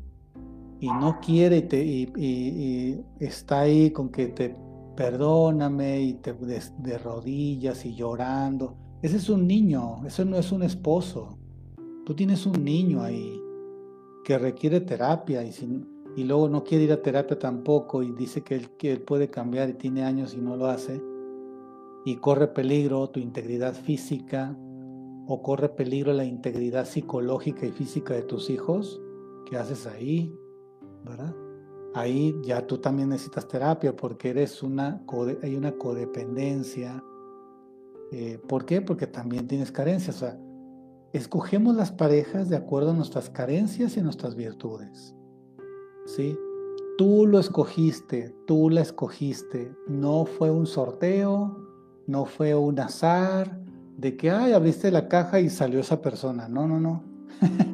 y 0.81 0.89
no 0.89 1.21
quiere 1.21 1.59
y, 1.59 1.63
te, 1.63 1.85
y, 1.85 3.05
está 3.21 3.61
ahí 3.61 3.91
con 3.91 4.11
que 4.11 4.29
te 4.29 4.57
perdóname 4.97 6.03
y 6.03 6.15
te 6.15 6.33
de, 6.35 6.99
rodillas 6.99 7.85
y 7.85 7.95
llorando. 7.95 8.77
Ese 9.03 9.17
es 9.17 9.29
un 9.29 9.47
niño, 9.47 10.07
eso 10.07 10.25
no 10.25 10.37
es 10.37 10.53
un 10.53 10.63
esposo. 10.63 11.39
Tú 12.07 12.15
tienes 12.15 12.47
un 12.47 12.65
niño 12.65 13.03
ahí 13.03 13.41
que 14.25 14.39
requiere 14.39 14.81
terapia 14.81 15.43
y, 15.45 15.51
y 16.17 16.25
luego 16.25 16.49
no 16.49 16.65
quiere 16.65 16.85
ir 16.85 16.93
a 16.93 17.03
terapia 17.03 17.39
tampoco 17.39 18.03
y 18.03 18.13
dice 18.13 18.43
que 18.43 18.55
él, 18.55 18.71
que 18.77 18.93
él 18.93 19.03
puede 19.03 19.29
cambiar 19.31 19.69
y 19.69 19.75
tiene 19.75 20.05
años 20.05 20.35
y 20.35 20.39
no 20.39 20.57
lo 20.57 20.67
hace 20.67 21.01
y 22.05 22.17
corre 22.17 22.49
peligro 22.49 23.09
tu 23.09 23.19
integridad 23.19 23.75
física 23.75 24.57
o 25.27 25.43
corre 25.43 25.71
peligro 25.71 26.13
la 26.13 26.25
integridad 26.25 26.85
psicológica 26.85 27.67
y 27.67 27.73
física 27.73 28.13
de 28.15 28.23
tus 28.23 28.51
hijos, 28.51 29.01
¿qué 29.49 29.57
haces 29.57 29.87
ahí? 29.87 30.35
Ahí 31.95 32.35
ya 32.43 32.67
tú 32.67 32.79
también 32.79 33.09
necesitas 33.11 33.47
terapia 33.47 33.95
porque 33.95 34.31
eres 34.31 34.62
una, 34.62 35.01
hay 35.43 35.55
una 35.55 35.73
codependencia. 35.73 37.03
Eh, 38.11 38.40
¿Por 38.49 38.64
qué? 38.64 38.81
Porque 38.81 39.07
también 39.07 39.47
tienes 39.47 39.71
carencias. 39.71 40.17
O 40.17 40.19
sea, 40.19 40.38
escogemos 41.12 41.77
las 41.77 41.93
parejas 41.93 42.49
de 42.49 42.57
acuerdo 42.57 42.90
a 42.90 42.95
nuestras 42.95 43.31
carencias 43.31 43.97
y 43.97 44.03
nuestras 44.03 44.35
virtudes. 44.35 45.14
¿Sí? 46.07 46.37
Tú 46.99 47.27
lo 47.27 47.38
escogiste, 47.38 48.35
tú 48.47 48.71
la 48.71 48.81
escogiste. 48.81 49.73
No 49.87 50.27
fue 50.27 50.51
un 50.51 50.67
sorteo, 50.67 51.57
no 52.09 52.25
fue 52.25 52.57
un 52.57 52.81
azar 52.81 53.61
de 53.97 54.17
que, 54.17 54.33
ay, 54.33 54.53
abriste 54.53 54.90
la 54.90 55.09
caja 55.09 55.38
y 55.38 55.49
salió 55.49 55.79
esa 55.79 56.03
persona. 56.03 56.49
No, 56.49 56.67
no, 56.67 56.81
no. 56.81 57.05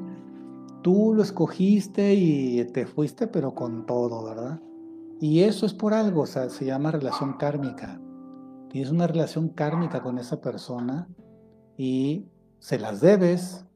Tú 0.82 1.12
lo 1.14 1.22
escogiste 1.22 2.14
y 2.14 2.64
te 2.66 2.86
fuiste, 2.86 3.26
pero 3.26 3.54
con 3.54 3.86
todo, 3.86 4.24
¿verdad? 4.24 4.60
Y 5.20 5.40
eso 5.40 5.66
es 5.66 5.74
por 5.74 5.92
algo, 5.92 6.22
o 6.22 6.26
sea, 6.26 6.48
se 6.48 6.64
llama 6.64 6.90
relación 6.90 7.34
kármica. 7.34 8.00
Tienes 8.70 8.90
una 8.90 9.06
relación 9.06 9.50
kármica 9.50 10.02
con 10.02 10.16
esa 10.16 10.40
persona 10.40 11.08
y 11.76 12.26
se 12.58 12.78
las 12.78 13.00
debes, 13.00 13.66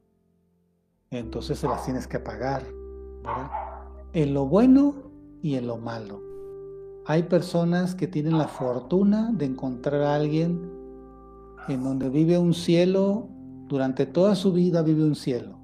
entonces 1.11 1.59
se 1.59 1.69
las 1.69 1.85
tienes 1.85 2.07
que 2.07 2.19
pagar, 2.19 2.62
¿verdad? 3.23 3.51
En 4.14 4.33
lo 4.33 4.47
bueno 4.47 4.95
y 5.43 5.57
en 5.57 5.67
lo 5.67 5.77
malo. 5.77 6.23
Hay 7.07 7.25
personas 7.25 7.95
que 7.95 8.07
tienen 8.07 8.38
la 8.38 8.49
fortuna 8.49 9.31
de 9.35 9.45
encontrar 9.45 10.01
a 10.01 10.14
alguien 10.14 10.71
en 11.69 11.83
donde 11.83 12.09
vive 12.09 12.38
un 12.38 12.55
cielo, 12.55 13.29
durante 13.69 14.07
toda 14.07 14.35
su 14.35 14.53
vida 14.53 14.83
vive 14.83 15.05
un 15.05 15.14
cielo, 15.14 15.59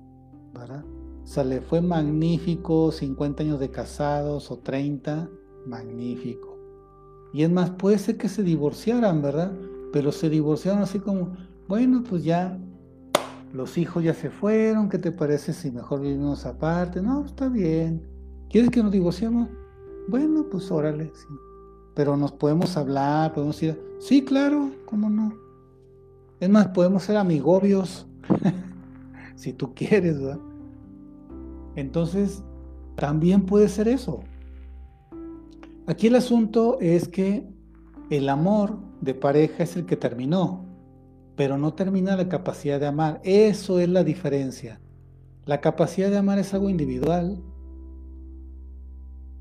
¿verdad? 0.53 0.85
O 1.31 1.33
sea, 1.33 1.45
le 1.45 1.61
fue 1.61 1.81
magnífico, 1.81 2.91
50 2.91 3.45
años 3.45 3.61
de 3.61 3.71
casados 3.71 4.51
o 4.51 4.59
30, 4.59 5.31
magnífico. 5.65 6.59
Y 7.33 7.45
es 7.45 7.51
más, 7.53 7.71
puede 7.71 7.99
ser 7.99 8.17
que 8.17 8.29
se 8.29 8.43
divorciaran, 8.43 9.23
¿verdad? 9.23 9.53
Pero 9.93 10.11
se 10.11 10.29
divorciaron 10.29 10.83
así 10.83 10.99
como, 10.99 11.37
bueno, 11.69 12.03
pues 12.03 12.25
ya 12.25 12.59
los 13.53 13.79
hijos 13.79 14.03
ya 14.03 14.13
se 14.13 14.29
fueron, 14.29 14.89
¿qué 14.89 14.99
te 14.99 15.13
parece 15.13 15.53
si 15.53 15.71
mejor 15.71 16.01
vivimos 16.01 16.47
aparte? 16.47 17.01
No, 17.01 17.25
está 17.25 17.49
bien. 17.49 18.05
¿Quieres 18.49 18.69
que 18.69 18.83
nos 18.83 18.91
divorciemos? 18.91 19.49
Bueno, 20.09 20.47
pues 20.51 20.69
órale, 20.73 21.13
sí. 21.15 21.29
Pero 21.95 22.17
nos 22.17 22.33
podemos 22.33 22.77
hablar, 22.77 23.35
podemos 23.35 23.63
ir. 23.63 23.81
Sí, 24.01 24.25
claro, 24.25 24.73
¿cómo 24.85 25.09
no? 25.09 25.33
Es 26.41 26.51
más, 26.51 26.67
podemos 26.71 27.05
ser 27.05 27.19
amigobios, 27.19 28.09
si 29.37 29.53
tú 29.53 29.73
quieres, 29.77 30.21
¿verdad? 30.21 30.50
Entonces, 31.77 32.43
también 32.97 33.47
puede 33.47 33.69
ser 33.69 33.89
eso. 33.89 34.21
Aquí 35.87 36.09
el 36.09 36.17
asunto 36.17 36.79
es 36.81 37.09
que 37.09 37.49
el 38.11 38.29
amor 38.29 38.79
de 39.01 39.15
pareja 39.15 39.63
es 39.65 39.77
el 39.77 39.87
que 39.87 39.97
terminó, 39.97 40.65
pero 41.37 41.59
no 41.59 41.75
termina 41.75 42.17
la 42.17 42.29
capacidad 42.29 42.79
de 42.79 42.87
amar. 42.87 43.21
Eso 43.25 43.81
es 43.81 43.89
la 43.89 44.05
diferencia. 44.05 44.81
La 45.47 45.61
capacidad 45.61 46.11
de 46.11 46.19
amar 46.19 46.39
es 46.39 46.53
algo 46.55 46.69
individual 46.69 47.43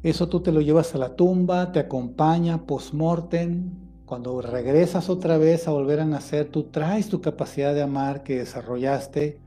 eso 0.01 0.29
tú 0.29 0.39
te 0.39 0.53
lo 0.53 0.61
llevas 0.61 0.95
a 0.95 0.97
la 0.97 1.17
tumba, 1.17 1.73
te 1.73 1.79
acompaña 1.79 2.65
post-mortem. 2.65 3.71
Cuando 4.05 4.41
regresas 4.41 5.09
otra 5.09 5.37
vez 5.37 5.67
a 5.67 5.71
volver 5.71 5.99
a 5.99 6.05
nacer, 6.05 6.49
tú 6.49 6.63
traes 6.63 7.09
tu 7.09 7.19
capacidad 7.19 7.73
de 7.73 7.81
amar 7.81 8.23
que 8.23 8.37
desarrollaste 8.37 9.41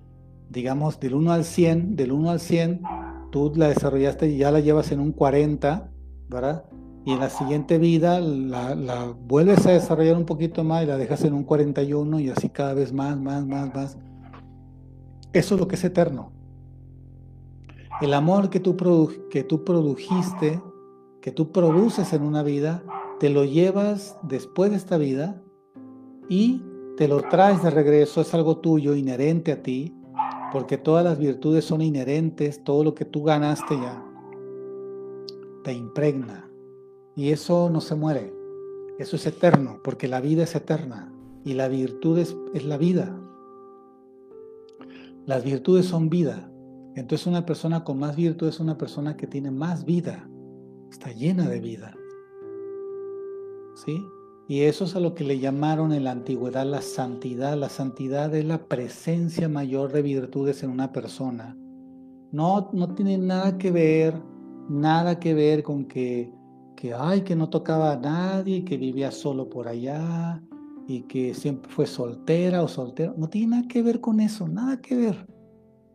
digamos, 0.53 1.01
del 1.01 1.15
1 1.15 1.33
al 1.33 1.45
100, 1.45 1.97
del 1.97 2.13
1 2.13 2.31
al 2.31 2.41
100, 2.41 2.83
tú 3.31 3.53
la 3.57 3.69
desarrollaste 3.69 4.29
y 4.29 4.37
ya 4.37 4.51
la 4.51 4.61
llevas 4.61 4.93
en 4.93 5.01
un 5.01 5.13
40, 5.13 5.91
¿verdad? 6.29 6.65
Y 7.05 7.13
en 7.13 7.21
la 7.21 7.31
siguiente 7.31 7.79
vida 7.79 8.21
la, 8.21 9.15
vuelves 9.27 9.67
a 9.67 9.73
desarrollar 9.73 10.17
un 10.17 10.27
poquito 10.27 10.63
más 10.63 10.85
y 10.85 10.87
la 10.87 10.99
dejas 10.99 11.25
en 11.25 11.33
un 11.33 11.45
41 11.45 12.21
y 12.21 12.29
así 12.29 12.51
cada 12.51 12.75
vez 12.75 12.93
más, 12.93 13.19
más, 13.19 13.47
más, 13.47 13.75
más. 13.75 13.99
Eso 15.33 15.55
es 15.55 15.61
lo 15.61 15.67
que 15.67 15.77
es 15.77 15.85
eterno. 15.85 16.31
El 18.01 18.15
amor 18.15 18.51
que 18.51 18.61
tú, 18.61 18.77
que 19.31 19.43
tú 19.45 19.65
produjiste, 19.65 20.61
que 21.21 21.33
tú 21.33 21.51
produces 21.51 22.13
en 22.13 22.23
una 22.23 22.43
vida, 22.43 22.85
te 23.19 23.31
lo 23.31 23.45
llevas 23.45 24.19
después 24.23 24.71
de 24.71 24.77
esta 24.77 24.99
vida 24.99 25.41
y 26.29 26.63
te 26.97 27.09
lo 27.09 27.23
traes 27.23 27.63
de 27.63 27.71
regreso, 27.71 28.21
es 28.21 28.35
algo 28.35 28.59
tuyo, 28.59 28.95
inherente 28.95 29.53
a 29.53 29.63
ti, 29.63 29.97
porque 30.53 30.77
todas 30.77 31.03
las 31.03 31.19
virtudes 31.19 31.65
son 31.65 31.81
inherentes, 31.81 32.63
todo 32.63 32.85
lo 32.85 32.95
que 32.95 33.07
tú 33.07 33.25
ganaste 33.25 33.75
ya 33.75 34.05
te 35.65 35.73
impregna. 35.73 36.49
Y 37.17 37.31
eso 37.31 37.71
no 37.71 37.81
se 37.81 37.95
muere, 37.95 38.33
eso 38.99 39.17
es 39.17 39.27
eterno, 39.27 39.81
porque 39.83 40.09
la 40.09 40.21
vida 40.21 40.45
es 40.45 40.55
eterna 40.55 41.13
y 41.45 41.55
la 41.55 41.69
virtud 41.69 42.19
es, 42.19 42.37
la 42.65 42.77
vida. 42.77 43.19
Las 45.27 45.45
virtudes 45.45 45.87
son 45.87 46.09
vida. 46.09 46.51
Entonces 46.95 47.27
una 47.27 47.47
persona 47.47 47.85
con 47.85 47.99
más 47.99 48.17
virtud 48.17 48.49
es 48.49 48.61
una 48.61 48.77
persona 48.77 49.17
que 49.17 49.27
tiene 49.27 49.51
más 49.51 49.85
vida, 49.85 50.29
está 50.91 51.13
llena 51.13 51.49
de 51.49 51.61
vida. 51.61 51.95
¿Sí? 53.75 54.05
Y 54.53 54.65
eso 54.65 54.85
es 54.85 54.95
a 54.95 55.01
lo 55.01 55.15
que 55.15 55.25
le 55.25 55.39
llamaron 55.39 55.95
en 55.95 56.05
la 56.05 56.11
antigüedad 56.11 56.67
la 56.67 56.83
santidad. 56.83 57.57
La 57.57 57.71
santidad 57.71 58.35
es 58.35 58.45
la 58.45 58.67
presencia 58.67 59.49
mayor 59.49 59.93
de 59.93 60.03
virtudes 60.03 60.63
en 60.63 60.69
una 60.69 60.93
persona. 60.93 61.57
No, 62.33 62.69
no 62.75 62.95
tiene 62.95 63.17
nada 63.17 63.57
que 63.57 63.71
ver, 63.71 64.21
nada 64.69 65.19
que 65.19 65.33
ver 65.33 65.63
con 65.63 65.87
que, 65.87 66.31
que, 66.77 66.93
ay, 66.93 67.23
que 67.23 67.35
no 67.35 67.49
tocaba 67.49 67.93
a 67.93 67.97
nadie, 67.97 68.63
que 68.63 68.77
vivía 68.77 69.11
solo 69.11 69.49
por 69.49 69.69
allá 69.69 70.43
y 70.87 71.05
que 71.05 71.33
siempre 71.33 71.71
fue 71.71 71.87
soltera 71.87 72.63
o 72.63 72.69
soltero. 72.69 73.15
No 73.17 73.31
tiene 73.31 73.57
nada 73.57 73.69
que 73.69 73.81
ver 73.81 74.03
con 74.03 74.21
eso, 74.21 74.49
nada 74.49 74.83
que 74.83 74.95
ver. 74.97 75.27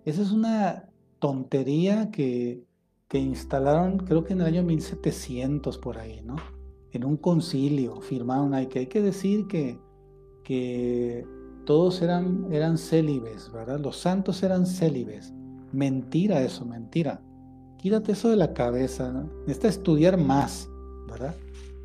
Esa 0.03 0.23
es 0.23 0.31
una 0.31 0.89
tontería 1.19 2.09
que, 2.09 2.63
que 3.07 3.19
instalaron, 3.19 3.99
creo 3.99 4.23
que 4.23 4.33
en 4.33 4.41
el 4.41 4.47
año 4.47 4.63
1700 4.63 5.77
por 5.77 5.99
ahí, 5.99 6.21
¿no? 6.23 6.56
En 6.91 7.03
un 7.03 7.17
concilio 7.17 8.01
firmaron 8.01 8.53
ahí 8.53 8.67
que 8.67 8.79
hay 8.79 8.87
que 8.87 9.01
decir 9.01 9.47
que, 9.47 9.79
que 10.43 11.25
todos 11.65 12.01
eran, 12.01 12.47
eran 12.51 12.77
célibes, 12.77 13.51
¿verdad? 13.51 13.79
Los 13.79 13.97
santos 13.97 14.41
eran 14.41 14.65
célibes. 14.65 15.33
Mentira 15.73 16.41
eso, 16.41 16.65
mentira. 16.65 17.21
Quítate 17.77 18.13
eso 18.13 18.29
de 18.29 18.37
la 18.37 18.53
cabeza. 18.53 19.11
¿no? 19.11 19.29
Necesitas 19.41 19.75
estudiar 19.75 20.17
más, 20.17 20.69
¿verdad? 21.09 21.35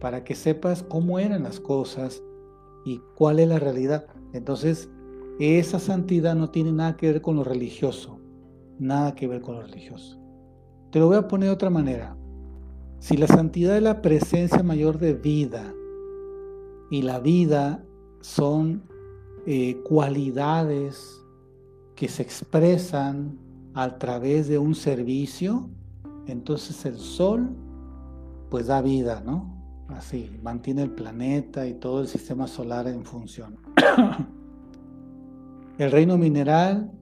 Para 0.01 0.23
que 0.25 0.35
sepas 0.35 0.85
cómo 0.85 1.19
eran 1.19 1.43
las 1.43 1.59
cosas 1.59 2.23
y 2.85 3.01
cuál 3.17 3.41
es 3.41 3.49
la 3.49 3.59
realidad. 3.59 4.07
Entonces, 4.33 4.89
esa 5.41 5.79
santidad 5.79 6.37
no 6.37 6.51
tiene 6.51 6.73
nada 6.73 6.97
que 6.97 7.11
ver 7.11 7.21
con 7.21 7.37
lo 7.37 7.45
religioso. 7.45 8.21
Nada 8.79 9.15
que 9.15 9.27
ver 9.27 9.41
con 9.43 9.57
lo 9.57 9.63
religioso. 9.63 10.19
Te 10.91 10.99
lo 10.99 11.09
voy 11.09 11.17
a 11.17 11.27
poner 11.27 11.49
de 11.49 11.55
otra 11.55 11.71
manera. 11.71 12.17
Si 13.03 13.17
la 13.17 13.27
santidad 13.27 13.77
es 13.77 13.83
la 13.83 14.01
presencia 14.01 14.63
mayor 14.63 14.99
de 14.99 15.15
vida 15.15 15.75
y 16.89 17.03
la 17.03 17.19
vida 17.19 17.85
son 18.21 18.85
eh, 19.45 19.83
cualidades 19.83 21.21
que 21.97 22.07
se 22.07 22.23
expresan 22.23 23.41
a 23.75 23.99
través 23.99 24.47
de 24.47 24.59
un 24.59 24.77
servicio, 24.77 25.69
entonces 26.29 26.87
el 26.87 26.97
sol 26.97 27.51
pues 28.51 28.69
da 28.69 28.81
vida, 28.81 29.21
¿no? 29.27 29.53
Así, 29.89 30.31
mantiene 30.41 30.85
el 30.85 30.93
planeta 30.93 31.67
y 31.67 31.75
todo 31.75 32.03
el 32.03 32.07
sistema 32.07 32.47
solar 32.47 32.87
en 32.87 33.05
función. 33.05 33.57
el 35.79 35.91
reino 35.91 36.17
mineral 36.17 36.93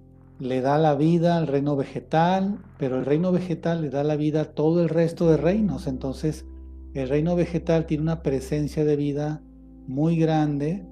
le 0.41 0.63
da 0.63 0.79
la 0.79 0.95
vida 0.95 1.37
al 1.37 1.47
reino 1.47 1.77
vegetal, 1.77 2.59
pero 2.79 2.99
el 2.99 3.05
reino 3.05 3.31
vegetal 3.31 3.83
le 3.83 3.91
da 3.91 4.03
la 4.03 4.17
vida 4.17 4.41
a 4.41 4.45
todo 4.47 4.83
el 4.83 4.89
resto 4.89 5.31
de 5.31 5.37
reinos. 5.37 5.87
Entonces, 5.87 6.47
el 6.95 7.09
reino 7.09 7.37
vegetal 7.37 7.85
tiene 7.85 8.03
una 8.03 8.23
presencia 8.23 8.85
de 8.85 8.97
vida 8.97 9.43
muy 9.87 10.17
grande 10.17 10.87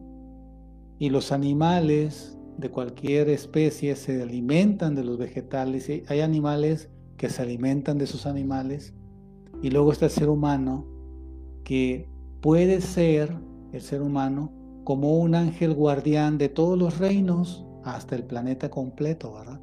y 0.99 1.09
los 1.09 1.33
animales 1.33 2.39
de 2.59 2.71
cualquier 2.71 3.31
especie 3.31 3.97
se 3.97 4.23
alimentan 4.23 4.95
de 4.95 5.05
los 5.05 5.17
vegetales. 5.17 5.91
Hay 6.09 6.21
animales 6.21 6.91
que 7.17 7.31
se 7.31 7.41
alimentan 7.41 7.97
de 7.97 8.05
esos 8.05 8.27
animales. 8.27 8.93
Y 9.63 9.71
luego 9.71 9.93
está 9.93 10.05
el 10.05 10.11
ser 10.11 10.29
humano 10.29 10.87
que 11.65 12.07
puede 12.43 12.83
ser, 12.83 13.35
el 13.73 13.81
ser 13.81 14.03
humano, 14.03 14.53
como 14.85 15.19
un 15.19 15.35
ángel 15.35 15.75
guardián 15.75 16.37
de 16.37 16.49
todos 16.51 16.79
los 16.79 16.99
reinos 16.99 17.65
hasta 17.85 18.17
el 18.17 18.25
planeta 18.25 18.71
completo, 18.71 19.35
¿verdad? 19.35 19.61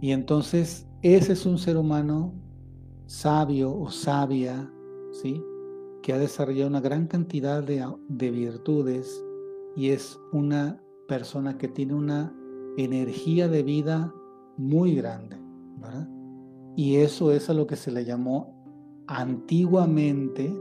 Y 0.00 0.10
entonces 0.10 0.86
ese 1.02 1.32
es 1.32 1.46
un 1.46 1.58
ser 1.58 1.76
humano 1.76 2.32
sabio 3.06 3.76
o 3.76 3.90
sabia, 3.90 4.70
¿sí? 5.12 5.42
Que 6.02 6.12
ha 6.12 6.18
desarrollado 6.18 6.68
una 6.68 6.80
gran 6.80 7.06
cantidad 7.06 7.62
de, 7.62 7.84
de 8.08 8.30
virtudes 8.30 9.24
y 9.76 9.90
es 9.90 10.18
una 10.32 10.82
persona 11.08 11.58
que 11.58 11.68
tiene 11.68 11.94
una 11.94 12.34
energía 12.76 13.48
de 13.48 13.62
vida 13.62 14.12
muy 14.56 14.94
grande, 14.94 15.36
¿verdad? 15.78 16.08
Y 16.76 16.96
eso 16.96 17.32
es 17.32 17.50
a 17.50 17.54
lo 17.54 17.66
que 17.66 17.76
se 17.76 17.90
le 17.90 18.04
llamó 18.04 19.04
antiguamente 19.06 20.54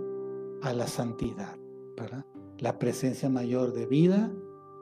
a 0.61 0.73
la 0.73 0.87
santidad, 0.87 1.57
¿verdad? 1.97 2.25
La 2.59 2.77
presencia 2.77 3.29
mayor 3.29 3.73
de 3.73 3.85
vida 3.85 4.31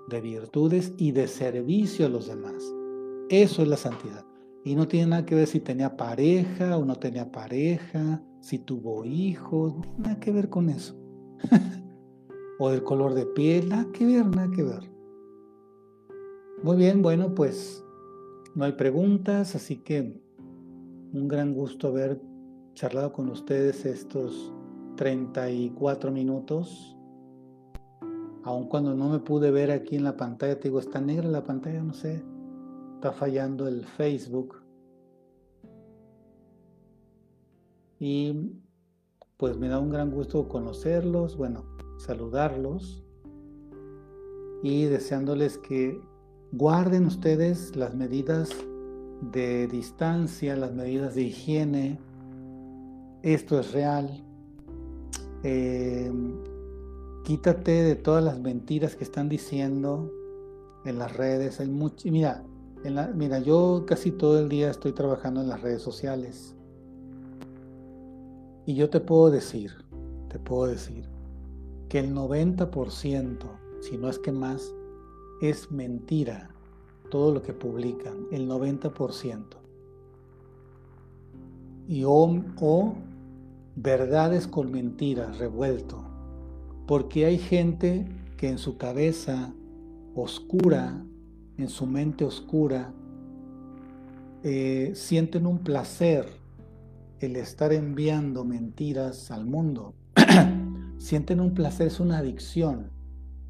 de 0.10 0.22
virtudes 0.22 0.94
y 0.98 1.12
de 1.12 1.28
servicio 1.28 2.06
a 2.06 2.10
los 2.10 2.28
demás. 2.28 2.64
Eso 3.30 3.62
es 3.62 3.68
la 3.68 3.78
santidad. 3.78 4.26
Y 4.66 4.76
no 4.76 4.88
tiene 4.88 5.08
nada 5.08 5.26
que 5.26 5.36
ver 5.36 5.48
si 5.48 5.60
tenía 5.60 5.96
pareja 5.96 6.78
o 6.78 6.84
no 6.84 6.96
tenía 6.96 7.32
pareja, 7.32 8.22
si 8.42 8.60
tuvo 8.60 9.06
hijos, 9.06 9.74
nada 9.98 10.20
que 10.20 10.32
ver 10.32 10.50
con 10.50 10.70
eso. 10.70 10.96
o 12.60 12.70
del 12.70 12.84
color 12.84 13.14
de 13.14 13.26
piel, 13.26 13.70
nada 13.70 13.88
que 13.94 14.06
ver, 14.06 14.26
nada 14.26 14.50
que 14.54 14.64
ver. 14.64 14.92
Muy 16.64 16.76
bien, 16.76 17.02
bueno, 17.02 17.34
pues 17.34 17.84
no 18.56 18.66
hay 18.66 18.74
preguntas, 18.74 19.56
así 19.56 19.78
que 19.78 20.22
un 21.14 21.28
gran 21.28 21.54
gusto 21.54 21.88
haber 21.88 22.22
charlado 22.74 23.14
con 23.14 23.30
ustedes 23.30 23.86
estos 23.86 24.54
34 24.98 26.12
minutos 26.12 26.99
aun 28.44 28.68
cuando 28.68 28.96
no 28.96 29.10
me 29.10 29.20
pude 29.20 29.52
ver 29.52 29.72
aquí 29.72 29.96
en 29.96 30.04
la 30.04 30.18
pantalla, 30.18 30.60
te 30.60 30.70
digo, 30.70 30.80
está 30.80 31.02
negra 31.02 31.28
la 31.28 31.44
pantalla, 31.44 31.82
no 31.84 31.94
sé, 31.94 32.24
está 32.96 33.12
fallando 33.12 33.68
el 33.68 33.86
Facebook. 33.86 34.62
Y 38.00 38.54
pues 39.38 39.58
me 39.58 39.68
da 39.68 39.80
un 39.80 39.90
gran 39.90 40.12
gusto 40.12 40.48
conocerlos, 40.48 41.36
bueno, 41.38 41.66
saludarlos 41.98 43.04
y 44.64 44.86
deseándoles 44.86 45.58
que 45.58 46.00
guarden 46.52 47.06
ustedes 47.06 47.76
las 47.76 47.96
medidas 47.96 48.50
de 49.32 49.68
distancia, 49.68 50.56
las 50.56 50.74
medidas 50.74 51.16
de 51.16 51.24
higiene. 51.24 52.00
Esto 53.22 53.60
es 53.60 53.74
real. 53.74 54.24
Eh, 55.44 56.12
quítate 57.24 57.84
de 57.84 57.96
todas 57.96 58.24
las 58.24 58.40
mentiras 58.40 58.96
que 58.96 59.04
están 59.04 59.30
diciendo 59.30 60.12
en 60.86 60.98
las 60.98 61.16
redes. 61.16 61.60
Hay 61.60 61.68
mira, 61.68 62.44
mira, 63.16 63.40
yo 63.40 63.84
casi 63.86 64.12
todo 64.12 64.40
el 64.40 64.50
día 64.50 64.70
estoy 64.70 64.94
trabajando 64.94 65.42
en 65.42 65.50
las 65.50 65.62
redes 65.62 65.82
sociales. 65.82 66.56
Y 68.66 68.76
yo 68.76 68.90
te 68.90 69.00
puedo 69.00 69.32
decir, 69.32 69.72
te 70.30 70.40
puedo 70.40 70.68
decir, 70.68 71.08
que 71.90 72.00
el 72.00 72.14
90%, 72.14 73.38
si 73.82 73.98
no 73.98 74.10
es 74.10 74.20
que 74.20 74.32
más, 74.32 74.74
es 75.42 75.72
mentira 75.72 76.52
todo 77.10 77.34
lo 77.34 77.42
que 77.42 77.54
publican, 77.54 78.28
el 78.32 78.48
90%. 78.48 79.46
Y 81.88 82.04
o, 82.04 82.44
o 82.62 82.94
verdades 83.76 84.46
con 84.46 84.72
mentiras 84.72 85.40
revuelto 85.40 86.09
porque 86.90 87.28
hay 87.28 87.38
gente 87.38 88.08
que 88.36 88.50
en 88.50 88.58
su 88.58 88.80
cabeza 88.80 89.54
oscura, 90.16 91.06
en 91.60 91.70
su 91.70 91.86
mente 91.86 92.26
oscura, 92.26 92.92
eh, 94.42 94.94
sienten 94.96 95.46
un 95.46 95.60
placer 95.60 96.26
el 97.20 97.36
estar 97.36 97.74
enviando 97.74 98.44
mentiras 98.44 99.30
al 99.30 99.46
mundo. 99.46 99.94
sienten 100.98 101.42
un 101.42 101.54
placer, 101.54 101.86
es 101.86 102.00
una 102.00 102.18
adicción. 102.18 102.90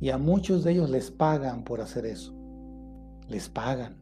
Y 0.02 0.10
a 0.10 0.18
muchos 0.18 0.66
de 0.66 0.74
ellos 0.74 0.90
les 0.90 1.10
pagan 1.10 1.64
por 1.64 1.80
hacer 1.80 2.06
eso. 2.06 2.36
Les 3.30 3.48
pagan. 3.48 3.96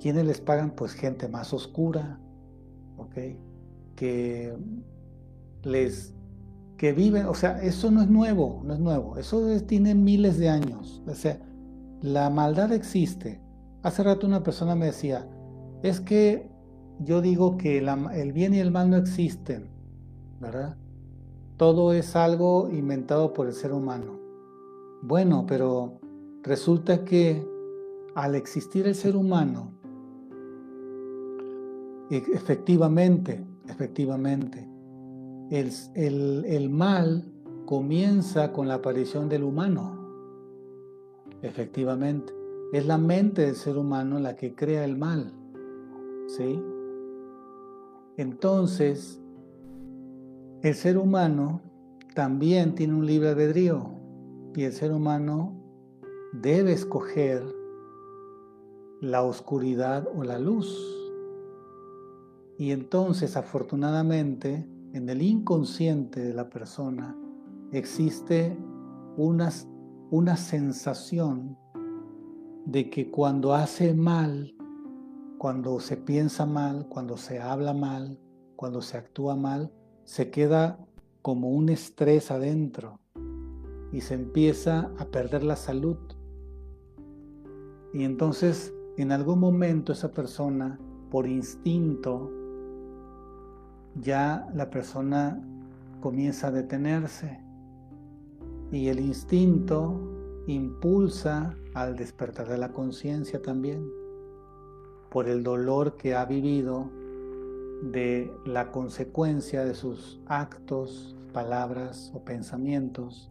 ¿Quiénes 0.00 0.24
les 0.24 0.40
pagan? 0.40 0.70
Pues 0.70 0.94
gente 0.94 1.28
más 1.28 1.52
oscura, 1.52 2.18
¿ok? 2.96 3.36
Que 3.94 4.56
les 5.62 6.13
viven, 6.92 7.26
o 7.26 7.34
sea, 7.34 7.62
eso 7.62 7.90
no 7.90 8.02
es 8.02 8.08
nuevo, 8.08 8.60
no 8.64 8.74
es 8.74 8.80
nuevo, 8.80 9.16
eso 9.16 9.46
tiene 9.66 9.94
miles 9.94 10.38
de 10.38 10.48
años, 10.48 11.02
o 11.06 11.14
sea, 11.14 11.40
la 12.02 12.30
maldad 12.30 12.72
existe. 12.72 13.40
Hace 13.82 14.02
rato 14.02 14.26
una 14.26 14.42
persona 14.42 14.74
me 14.74 14.86
decía, 14.86 15.28
es 15.82 16.00
que 16.00 16.50
yo 17.00 17.20
digo 17.20 17.56
que 17.56 17.78
el 17.78 18.32
bien 18.32 18.54
y 18.54 18.58
el 18.58 18.70
mal 18.70 18.90
no 18.90 18.96
existen, 18.96 19.68
¿verdad? 20.40 20.76
Todo 21.56 21.92
es 21.92 22.16
algo 22.16 22.68
inventado 22.70 23.32
por 23.32 23.46
el 23.46 23.52
ser 23.52 23.72
humano. 23.72 24.18
Bueno, 25.02 25.44
pero 25.46 26.00
resulta 26.42 27.04
que 27.04 27.46
al 28.14 28.34
existir 28.34 28.86
el 28.86 28.94
ser 28.94 29.16
humano, 29.16 29.72
e, 32.10 32.16
efectivamente, 32.32 33.44
efectivamente, 33.68 34.68
el, 35.50 36.70
mal 36.70 37.24
comienza 37.66 38.52
con 38.52 38.68
la 38.68 38.74
aparición 38.74 39.28
del 39.28 39.44
humano. 39.44 40.00
Efectivamente, 41.42 42.32
es 42.72 42.86
la 42.86 42.98
mente 42.98 43.42
del 43.42 43.54
ser 43.54 43.76
humano 43.76 44.18
la 44.18 44.36
que 44.36 44.54
crea 44.54 44.84
el 44.84 44.96
mal. 44.96 45.32
¿Sí? 46.28 46.62
Entonces, 48.16 49.20
el 50.62 50.74
ser 50.74 50.96
humano 50.96 51.60
también 52.14 52.74
tiene 52.74 52.94
un 52.94 53.06
libre 53.06 53.30
albedrío 53.30 53.90
y 54.54 54.62
el 54.62 54.72
ser 54.72 54.92
humano 54.92 55.52
debe 56.32 56.72
escoger 56.72 57.44
la 59.00 59.22
oscuridad 59.22 60.08
o 60.16 60.24
la 60.24 60.38
luz. 60.38 60.90
Y 62.56 62.70
entonces, 62.70 63.36
afortunadamente, 63.36 64.64
en 64.94 65.08
el 65.08 65.22
inconsciente 65.22 66.20
de 66.20 66.32
la 66.32 66.48
persona 66.48 67.18
existe 67.72 68.56
una, 69.16 69.50
una 70.12 70.36
sensación 70.36 71.58
de 72.64 72.88
que 72.90 73.10
cuando 73.10 73.54
hace 73.54 73.92
mal, 73.92 74.54
cuando 75.38 75.80
se 75.80 75.96
piensa 75.96 76.46
mal, 76.46 76.86
cuando 76.88 77.16
se 77.16 77.40
habla 77.40 77.74
mal, 77.74 78.20
cuando 78.54 78.80
se 78.80 78.96
actúa 78.96 79.34
mal, 79.34 79.72
se 80.04 80.30
queda 80.30 80.78
como 81.22 81.50
un 81.50 81.70
estrés 81.70 82.30
adentro 82.30 83.00
y 83.90 84.00
se 84.00 84.14
empieza 84.14 84.92
a 84.96 85.06
perder 85.06 85.42
la 85.42 85.56
salud. 85.56 85.98
Y 87.92 88.04
entonces 88.04 88.72
en 88.96 89.10
algún 89.10 89.40
momento 89.40 89.92
esa 89.92 90.12
persona, 90.12 90.78
por 91.10 91.26
instinto, 91.26 92.30
ya 94.00 94.48
la 94.54 94.70
persona 94.70 95.40
comienza 96.00 96.48
a 96.48 96.50
detenerse 96.50 97.40
y 98.72 98.88
el 98.88 99.00
instinto 99.00 100.42
impulsa 100.46 101.56
al 101.74 101.96
despertar 101.96 102.48
de 102.48 102.58
la 102.58 102.72
conciencia 102.72 103.40
también 103.40 103.88
por 105.10 105.28
el 105.28 105.42
dolor 105.42 105.96
que 105.96 106.14
ha 106.14 106.24
vivido 106.24 106.90
de 107.82 108.32
la 108.44 108.72
consecuencia 108.72 109.64
de 109.64 109.74
sus 109.74 110.20
actos, 110.26 111.16
palabras 111.32 112.10
o 112.14 112.24
pensamientos. 112.24 113.30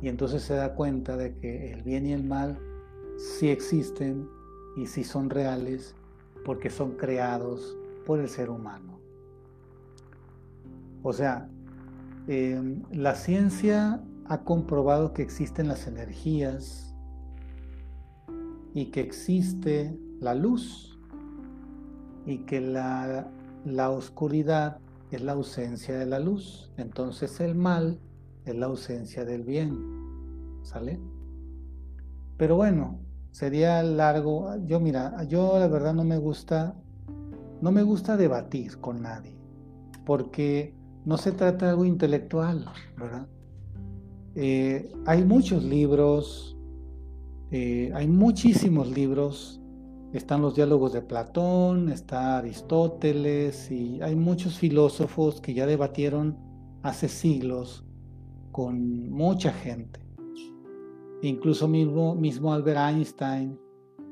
Y 0.00 0.08
entonces 0.08 0.42
se 0.42 0.54
da 0.54 0.74
cuenta 0.74 1.16
de 1.16 1.34
que 1.36 1.72
el 1.72 1.82
bien 1.82 2.06
y 2.06 2.12
el 2.12 2.24
mal 2.24 2.58
sí 3.16 3.50
existen 3.50 4.28
y 4.76 4.86
sí 4.86 5.04
son 5.04 5.30
reales 5.30 5.94
porque 6.44 6.70
son 6.70 6.92
creados 6.92 7.76
por 8.06 8.18
el 8.18 8.28
ser 8.28 8.50
humano. 8.50 9.01
O 11.02 11.12
sea, 11.12 11.48
em, 12.28 12.82
la 12.90 13.14
ciencia 13.14 14.02
ha 14.26 14.44
comprobado 14.44 15.12
que 15.12 15.22
existen 15.22 15.68
las 15.68 15.86
energías 15.86 16.94
y 18.74 18.86
que 18.86 19.00
existe 19.00 19.98
la 20.20 20.34
luz 20.34 20.98
y 22.24 22.38
que 22.38 22.60
la, 22.60 23.28
la 23.64 23.90
oscuridad 23.90 24.78
es 25.10 25.22
la 25.22 25.32
ausencia 25.32 25.98
de 25.98 26.06
la 26.06 26.20
luz. 26.20 26.72
Entonces 26.76 27.40
el 27.40 27.54
mal 27.54 28.00
es 28.44 28.54
la 28.54 28.66
ausencia 28.66 29.24
del 29.24 29.42
bien. 29.42 29.76
¿Sale? 30.62 31.00
Pero 32.36 32.56
bueno, 32.56 33.00
sería 33.30 33.82
largo. 33.82 34.56
Yo 34.66 34.80
mira, 34.80 35.24
yo 35.24 35.58
la 35.58 35.68
verdad 35.68 35.94
no 35.94 36.04
me 36.04 36.18
gusta, 36.18 36.74
no 37.60 37.72
me 37.72 37.82
gusta 37.82 38.16
debatir 38.16 38.78
con 38.78 39.02
nadie, 39.02 39.36
porque 40.06 40.74
no 41.04 41.16
se 41.16 41.32
trata 41.32 41.66
de 41.66 41.70
algo 41.72 41.84
intelectual, 41.84 42.64
¿verdad? 42.96 43.26
Eh, 44.34 44.92
hay 45.06 45.24
muchos 45.24 45.62
libros, 45.62 46.56
eh, 47.50 47.90
hay 47.94 48.08
muchísimos 48.08 48.88
libros 48.90 49.62
están 50.12 50.42
los 50.42 50.54
diálogos 50.54 50.92
de 50.92 51.00
Platón, 51.00 51.88
está 51.88 52.38
Aristóteles 52.38 53.70
y 53.70 54.00
hay 54.02 54.14
muchos 54.14 54.58
filósofos 54.58 55.40
que 55.40 55.54
ya 55.54 55.66
debatieron 55.66 56.36
hace 56.82 57.08
siglos 57.08 57.84
con 58.50 59.10
mucha 59.10 59.52
gente. 59.52 60.00
Incluso 61.22 61.66
mismo, 61.66 62.14
mismo 62.14 62.52
Albert 62.52 62.78
Einstein 62.78 63.58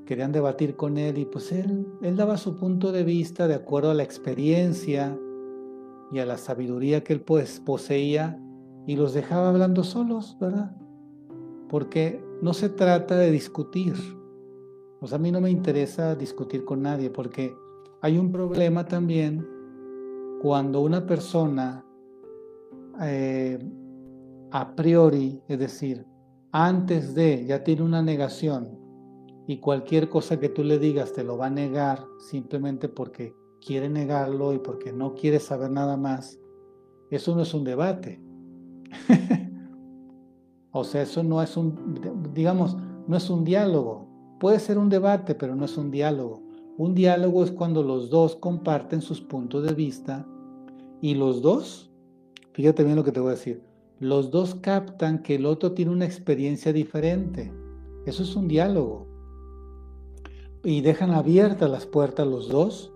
querían 0.06 0.32
debatir 0.32 0.76
con 0.76 0.96
él 0.96 1.18
y 1.18 1.26
pues 1.26 1.52
él, 1.52 1.86
él 2.02 2.16
daba 2.16 2.38
su 2.38 2.56
punto 2.56 2.92
de 2.92 3.04
vista 3.04 3.46
de 3.46 3.54
acuerdo 3.54 3.90
a 3.90 3.94
la 3.94 4.02
experiencia 4.02 5.18
y 6.10 6.18
a 6.18 6.26
la 6.26 6.38
sabiduría 6.38 7.04
que 7.04 7.12
él 7.12 7.20
pues 7.20 7.60
poseía 7.60 8.40
y 8.86 8.96
los 8.96 9.14
dejaba 9.14 9.50
hablando 9.50 9.84
solos, 9.84 10.36
¿verdad? 10.40 10.76
Porque 11.68 12.22
no 12.42 12.52
se 12.54 12.68
trata 12.68 13.16
de 13.16 13.30
discutir, 13.30 13.94
pues 14.98 15.12
a 15.12 15.18
mí 15.18 15.30
no 15.30 15.40
me 15.40 15.50
interesa 15.50 16.14
discutir 16.16 16.64
con 16.64 16.82
nadie 16.82 17.10
porque 17.10 17.54
hay 18.02 18.18
un 18.18 18.32
problema 18.32 18.86
también 18.86 19.46
cuando 20.40 20.80
una 20.80 21.06
persona 21.06 21.84
eh, 23.02 23.58
a 24.50 24.74
priori, 24.74 25.42
es 25.48 25.58
decir, 25.58 26.06
antes 26.52 27.14
de 27.14 27.44
ya 27.46 27.62
tiene 27.62 27.82
una 27.82 28.02
negación 28.02 28.78
y 29.46 29.58
cualquier 29.58 30.08
cosa 30.08 30.40
que 30.40 30.48
tú 30.48 30.64
le 30.64 30.78
digas 30.78 31.12
te 31.12 31.24
lo 31.24 31.36
va 31.36 31.46
a 31.46 31.50
negar 31.50 32.04
simplemente 32.18 32.88
porque 32.88 33.34
quiere 33.60 33.88
negarlo 33.88 34.52
y 34.52 34.58
porque 34.58 34.92
no 34.92 35.14
quiere 35.14 35.38
saber 35.38 35.70
nada 35.70 35.96
más, 35.96 36.38
eso 37.10 37.34
no 37.34 37.42
es 37.42 37.54
un 37.54 37.64
debate. 37.64 38.20
o 40.72 40.84
sea, 40.84 41.02
eso 41.02 41.22
no 41.22 41.42
es 41.42 41.56
un, 41.56 42.30
digamos, 42.34 42.76
no 43.06 43.16
es 43.16 43.28
un 43.30 43.44
diálogo. 43.44 44.08
Puede 44.38 44.58
ser 44.58 44.78
un 44.78 44.88
debate, 44.88 45.34
pero 45.34 45.54
no 45.54 45.64
es 45.64 45.76
un 45.76 45.90
diálogo. 45.90 46.42
Un 46.78 46.94
diálogo 46.94 47.44
es 47.44 47.50
cuando 47.50 47.82
los 47.82 48.08
dos 48.10 48.36
comparten 48.36 49.02
sus 49.02 49.20
puntos 49.20 49.64
de 49.64 49.74
vista 49.74 50.26
y 51.00 51.14
los 51.14 51.42
dos, 51.42 51.90
fíjate 52.52 52.84
bien 52.84 52.96
lo 52.96 53.04
que 53.04 53.12
te 53.12 53.20
voy 53.20 53.28
a 53.28 53.34
decir, 53.34 53.62
los 53.98 54.30
dos 54.30 54.54
captan 54.54 55.22
que 55.22 55.34
el 55.34 55.44
otro 55.44 55.72
tiene 55.72 55.92
una 55.92 56.06
experiencia 56.06 56.72
diferente. 56.72 57.52
Eso 58.06 58.22
es 58.22 58.34
un 58.34 58.48
diálogo. 58.48 59.06
Y 60.64 60.80
dejan 60.80 61.10
abiertas 61.10 61.70
las 61.70 61.84
puertas 61.84 62.26
los 62.26 62.48
dos 62.48 62.94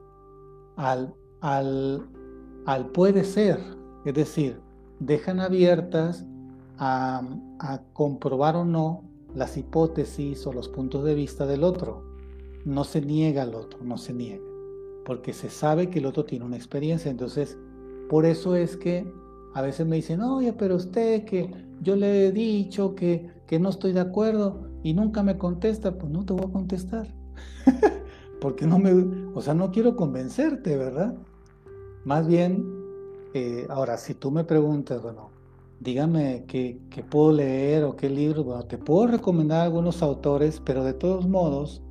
al, 0.77 1.15
al, 1.41 2.07
al 2.67 2.87
puede 2.91 3.25
ser. 3.25 3.61
Es 4.05 4.15
decir, 4.15 4.61
dejan 5.01 5.41
abiertas 5.41 6.25
a, 6.79 7.23
comprobar 7.93 8.57
o 8.57 8.65
no 8.65 9.05
las 9.35 9.57
hipótesis 9.57 10.47
o 10.47 10.53
los 10.53 10.69
puntos 10.69 11.05
de 11.05 11.15
vista 11.15 11.47
del 11.47 11.65
otro. 11.65 12.05
No 12.65 12.85
se 12.85 13.01
niega 13.01 13.43
al 13.43 13.55
otro, 13.55 13.81
no 13.83 13.99
se 13.99 14.15
niega, 14.15 14.45
porque 15.05 15.33
se 15.33 15.51
sabe 15.51 15.91
que 15.91 15.99
el 15.99 16.07
otro 16.07 16.25
tiene 16.25 16.45
una 16.45 16.57
experiencia. 16.57 17.11
Entonces, 17.11 17.59
por 18.09 18.25
eso 18.25 18.57
es 18.57 18.77
que 18.77 19.07
a 19.55 19.63
veces 19.63 19.87
me 19.87 19.97
dicen, 19.97 20.21
oye, 20.23 20.53
pero 20.53 20.77
usted 20.77 21.25
que 21.25 21.51
yo 21.81 21.97
le 21.97 22.27
he 22.27 22.33
dicho 22.33 22.95
que, 22.95 23.31
que 23.47 23.59
no 23.59 23.69
estoy 23.69 23.93
de 23.93 24.01
acuerdo 24.01 24.69
y 24.83 24.95
nunca 24.95 25.23
me 25.23 25.37
contesta, 25.37 25.97
pues 25.99 26.11
no 26.11 26.25
te 26.25 26.33
voy 26.33 26.47
a 26.47 26.53
contestar. 26.53 27.09
porque 28.45 28.67
no 28.67 28.79
me, 28.79 28.93
o 29.33 29.41
sea, 29.41 29.55
no 29.55 29.71
quiero 29.71 29.97
convencerte, 29.97 30.77
¿verdad? 30.77 31.17
Más 32.05 32.27
bien, 32.27 32.63
eh, 33.33 33.67
ahora, 33.71 33.97
si 33.97 34.13
tú 34.13 34.31
me 34.31 34.45
preguntas, 34.45 35.01
bueno, 35.01 35.31
dígame 35.81 36.45
qué, 36.47 36.79
puedo 37.09 37.33
leer 37.33 37.85
o 37.85 37.97
qué 37.97 38.11
libro. 38.11 38.45
Bueno, 38.45 38.67
te 38.67 38.77
puedo 38.77 39.07
recomendar 39.07 39.63
algunos 39.63 40.03
autores, 40.03 40.61
pero 40.63 40.85
de 40.85 40.93
todos 40.93 41.27
modos, 41.27 41.83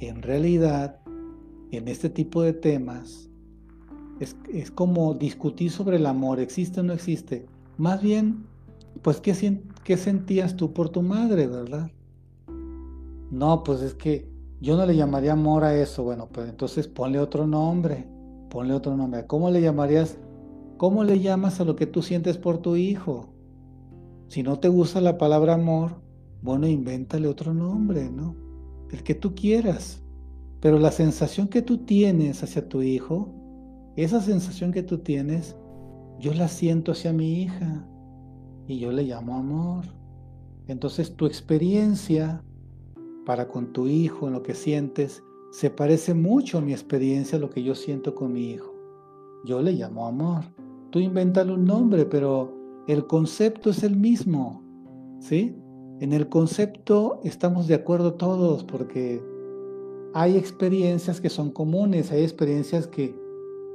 en 0.00 0.22
realidad, 0.22 0.98
en 1.72 1.86
este 1.88 2.08
tipo 2.08 2.40
de 2.40 2.54
temas, 2.54 3.28
es, 4.18 4.70
como 4.70 5.12
discutir 5.12 5.70
sobre 5.70 5.98
el 5.98 6.06
amor, 6.06 6.40
existe 6.40 6.80
o 6.80 6.84
no 6.84 6.94
existe. 6.94 7.44
Más 7.76 8.00
bien, 8.00 8.46
pues, 9.02 9.20
¿qué, 9.20 9.60
¿qué 9.84 9.98
sentías 9.98 10.56
tú 10.56 10.72
por 10.72 10.88
tu 10.88 11.02
madre, 11.02 11.46
verdad? 11.48 11.90
No, 13.30 13.62
pues 13.62 13.82
es 13.82 13.92
que 13.92 14.31
yo 14.62 14.76
no 14.76 14.86
le 14.86 14.94
llamaría 14.94 15.32
amor 15.32 15.64
a 15.64 15.74
eso. 15.74 16.04
Bueno, 16.04 16.28
pues 16.30 16.48
entonces 16.48 16.86
ponle 16.86 17.18
otro 17.18 17.48
nombre. 17.48 18.06
Ponle 18.48 18.74
otro 18.74 18.96
nombre. 18.96 19.26
¿Cómo 19.26 19.50
le 19.50 19.60
llamarías? 19.60 20.18
¿Cómo 20.78 21.02
le 21.02 21.18
llamas 21.18 21.60
a 21.60 21.64
lo 21.64 21.74
que 21.74 21.86
tú 21.86 22.00
sientes 22.00 22.38
por 22.38 22.58
tu 22.58 22.76
hijo? 22.76 23.34
Si 24.28 24.44
no 24.44 24.60
te 24.60 24.68
gusta 24.68 25.00
la 25.00 25.18
palabra 25.18 25.54
amor, 25.54 26.00
bueno, 26.42 26.68
invéntale 26.68 27.26
otro 27.26 27.52
nombre, 27.52 28.08
¿no? 28.08 28.36
El 28.90 29.02
que 29.02 29.16
tú 29.16 29.34
quieras. 29.34 30.00
Pero 30.60 30.78
la 30.78 30.92
sensación 30.92 31.48
que 31.48 31.62
tú 31.62 31.78
tienes 31.78 32.44
hacia 32.44 32.68
tu 32.68 32.82
hijo, 32.82 33.34
esa 33.96 34.20
sensación 34.20 34.70
que 34.70 34.84
tú 34.84 34.98
tienes, 34.98 35.56
yo 36.20 36.34
la 36.34 36.46
siento 36.46 36.92
hacia 36.92 37.12
mi 37.12 37.42
hija 37.42 37.84
y 38.68 38.78
yo 38.78 38.92
le 38.92 39.02
llamo 39.02 39.36
amor. 39.36 39.86
Entonces 40.68 41.16
tu 41.16 41.26
experiencia 41.26 42.44
para 43.24 43.48
con 43.48 43.72
tu 43.72 43.86
hijo, 43.86 44.26
en 44.26 44.34
lo 44.34 44.42
que 44.42 44.54
sientes, 44.54 45.22
se 45.50 45.70
parece 45.70 46.14
mucho 46.14 46.58
a 46.58 46.60
mi 46.60 46.72
experiencia, 46.72 47.38
lo 47.38 47.50
que 47.50 47.62
yo 47.62 47.74
siento 47.74 48.14
con 48.14 48.32
mi 48.32 48.50
hijo. 48.50 48.74
Yo 49.44 49.60
le 49.60 49.72
llamo 49.72 50.06
amor. 50.06 50.44
Tú 50.90 50.98
invéntale 50.98 51.52
un 51.52 51.64
nombre, 51.64 52.06
pero 52.06 52.52
el 52.86 53.06
concepto 53.06 53.70
es 53.70 53.82
el 53.82 53.96
mismo. 53.96 54.62
¿Sí? 55.20 55.56
En 56.00 56.12
el 56.12 56.28
concepto 56.28 57.20
estamos 57.22 57.68
de 57.68 57.74
acuerdo 57.74 58.14
todos 58.14 58.64
porque 58.64 59.22
hay 60.14 60.36
experiencias 60.36 61.20
que 61.20 61.30
son 61.30 61.50
comunes, 61.50 62.10
hay 62.10 62.22
experiencias 62.22 62.86
que, 62.86 63.16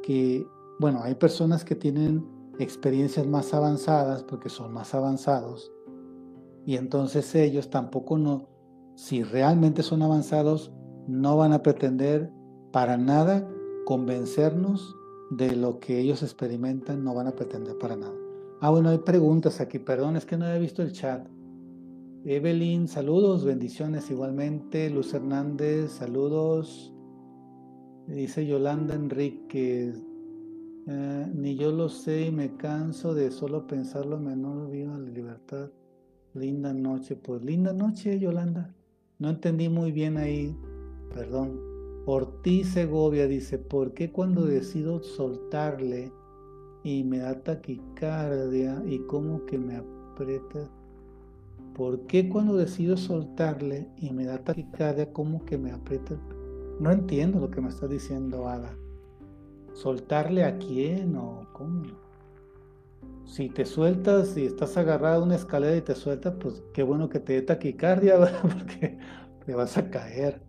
que, 0.03 0.45
bueno, 0.79 1.01
hay 1.03 1.15
personas 1.15 1.63
que 1.63 1.75
tienen 1.75 2.25
experiencias 2.59 3.25
más 3.25 3.53
avanzadas 3.53 4.23
porque 4.23 4.49
son 4.49 4.73
más 4.73 4.93
avanzados 4.93 5.71
y 6.67 6.75
entonces 6.75 7.33
ellos 7.33 7.69
tampoco 7.69 8.17
no, 8.17 8.49
si 8.97 9.21
realmente 9.21 9.83
son 9.83 10.01
avanzados, 10.01 10.71
no 11.07 11.37
van 11.37 11.53
a 11.53 11.61
pretender 11.61 12.31
para 12.73 12.97
nada 12.97 13.47
convencernos 13.85 14.95
de 15.29 15.55
lo 15.55 15.79
que 15.79 15.99
ellos 15.99 16.23
experimentan, 16.23 17.03
no 17.03 17.13
van 17.13 17.27
a 17.27 17.35
pretender 17.35 17.77
para 17.77 17.95
nada. 17.95 18.15
Ah, 18.59 18.71
bueno, 18.71 18.89
hay 18.89 18.97
preguntas 18.97 19.61
aquí, 19.61 19.77
perdón, 19.77 20.15
es 20.15 20.25
que 20.25 20.35
no 20.35 20.47
he 20.47 20.59
visto 20.59 20.81
el 20.81 20.93
chat. 20.93 21.27
Evelyn, 22.25 22.87
saludos, 22.87 23.45
bendiciones 23.45 24.09
igualmente. 24.09 24.89
Luz 24.89 25.13
Hernández, 25.13 25.91
saludos. 25.91 26.91
Dice 28.07 28.47
Yolanda 28.47 28.95
Enrique, 28.95 29.93
eh, 30.87 31.31
ni 31.35 31.55
yo 31.55 31.71
lo 31.71 31.89
sé 31.89 32.25
y 32.25 32.31
me 32.31 32.57
canso 32.57 33.13
de 33.13 33.29
solo 33.29 33.67
pensarlo, 33.67 34.17
menor 34.17 34.71
viva 34.71 34.97
la 34.97 35.07
libertad. 35.07 35.69
Linda 36.33 36.73
noche, 36.73 37.15
pues 37.15 37.43
linda 37.43 37.73
noche, 37.73 38.17
Yolanda. 38.17 38.73
No 39.19 39.29
entendí 39.29 39.67
muy 39.67 39.91
bien 39.91 40.17
ahí, 40.17 40.55
perdón. 41.13 41.59
Ortiz 42.05 42.69
Segovia 42.69 43.27
dice, 43.27 43.57
¿por 43.57 43.93
qué 43.93 44.11
cuando 44.11 44.45
decido 44.45 45.01
soltarle 45.01 46.11
y 46.83 47.03
me 47.03 47.17
da 47.17 47.41
taquicardia 47.41 48.81
y 48.85 48.99
como 49.07 49.45
que 49.45 49.57
me 49.57 49.77
aprieta? 49.77 50.69
¿Por 51.73 52.05
qué 52.07 52.29
cuando 52.29 52.55
decido 52.55 52.95
soltarle 52.95 53.89
y 53.97 54.11
me 54.11 54.25
da 54.25 54.43
taquicardia 54.43 55.11
como 55.11 55.43
que 55.45 55.57
me 55.57 55.71
aprieta? 55.71 56.15
No 56.79 56.91
entiendo 56.91 57.39
lo 57.39 57.49
que 57.49 57.59
me 57.59 57.69
está 57.69 57.87
diciendo 57.87 58.47
Ada. 58.47 58.77
¿Soltarle 59.73 60.43
a 60.43 60.57
quién 60.59 61.15
o 61.15 61.47
cómo? 61.53 62.06
Si 63.27 63.49
te 63.49 63.65
sueltas 63.65 64.37
y 64.37 64.45
estás 64.45 64.77
agarrado 64.77 65.21
a 65.21 65.25
una 65.25 65.35
escalera 65.35 65.75
y 65.75 65.81
te 65.81 65.95
sueltas, 65.95 66.35
pues 66.39 66.63
qué 66.73 66.81
bueno 66.81 67.09
que 67.09 67.19
te 67.19 67.33
dé 67.33 67.41
taquicardia, 67.41 68.17
¿verdad? 68.19 68.39
porque 68.41 68.97
te 69.45 69.53
vas 69.53 69.77
a 69.77 69.89
caer. 69.89 70.41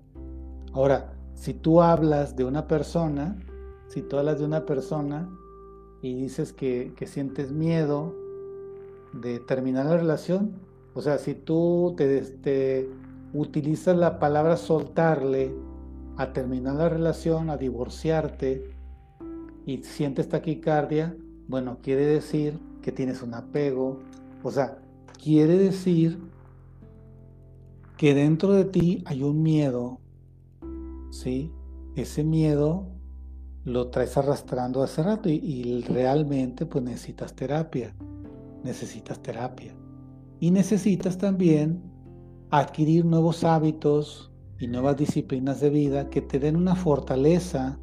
Ahora, 0.72 1.12
si 1.34 1.54
tú 1.54 1.82
hablas 1.82 2.36
de 2.36 2.44
una 2.44 2.68
persona, 2.68 3.36
si 3.88 4.02
tú 4.02 4.16
hablas 4.16 4.38
de 4.38 4.44
una 4.44 4.64
persona 4.64 5.28
y 6.02 6.14
dices 6.14 6.52
que, 6.52 6.94
sientes 7.06 7.50
miedo 7.50 8.14
de 9.12 9.40
terminar 9.40 9.86
la 9.86 9.96
relación, 9.96 10.52
o 10.94 11.02
sea, 11.02 11.18
si 11.18 11.34
tú 11.34 11.94
te 11.96 12.88
utilizas 13.34 13.96
la 13.96 14.18
palabra 14.18 14.56
soltarle 14.56 15.52
a 16.16 16.32
terminar 16.32 16.76
la 16.76 16.88
relación, 16.88 17.50
a 17.50 17.56
divorciarte 17.56 18.70
y 19.66 19.82
sientes 19.82 20.28
taquicardia, 20.28 21.16
bueno, 21.48 21.78
quiere 21.82 22.04
decir 22.04 22.67
tienes 22.92 23.22
un 23.22 23.34
apego. 23.34 24.00
O 24.42 24.50
sea, 24.50 24.78
quiere 25.22 25.58
decir 25.58 26.18
que 27.96 28.14
dentro 28.14 28.52
de 28.52 28.64
ti 28.64 29.02
hay 29.06 29.22
un 29.22 29.42
miedo, 29.42 29.98
¿sí? 31.10 31.52
Ese 31.96 32.22
miedo 32.22 32.86
lo 33.64 33.88
traes 33.88 34.16
arrastrando 34.16 34.82
hace 34.82 35.02
rato 35.02 35.28
y, 35.28 35.34
y 35.34 35.82
realmente 35.82 36.64
pues 36.64 36.84
necesitas 36.84 37.34
terapia, 37.34 37.94
necesitas 38.62 39.20
terapia. 39.20 39.74
Y 40.40 40.52
necesitas 40.52 41.18
también 41.18 41.82
adquirir 42.50 43.04
nuevos 43.04 43.42
hábitos 43.42 44.30
y 44.58 44.68
nuevas 44.68 44.96
disciplinas 44.96 45.60
de 45.60 45.70
vida 45.70 46.08
que 46.10 46.22
te 46.22 46.38
den 46.38 46.56
una 46.56 46.76
fortaleza 46.76 47.78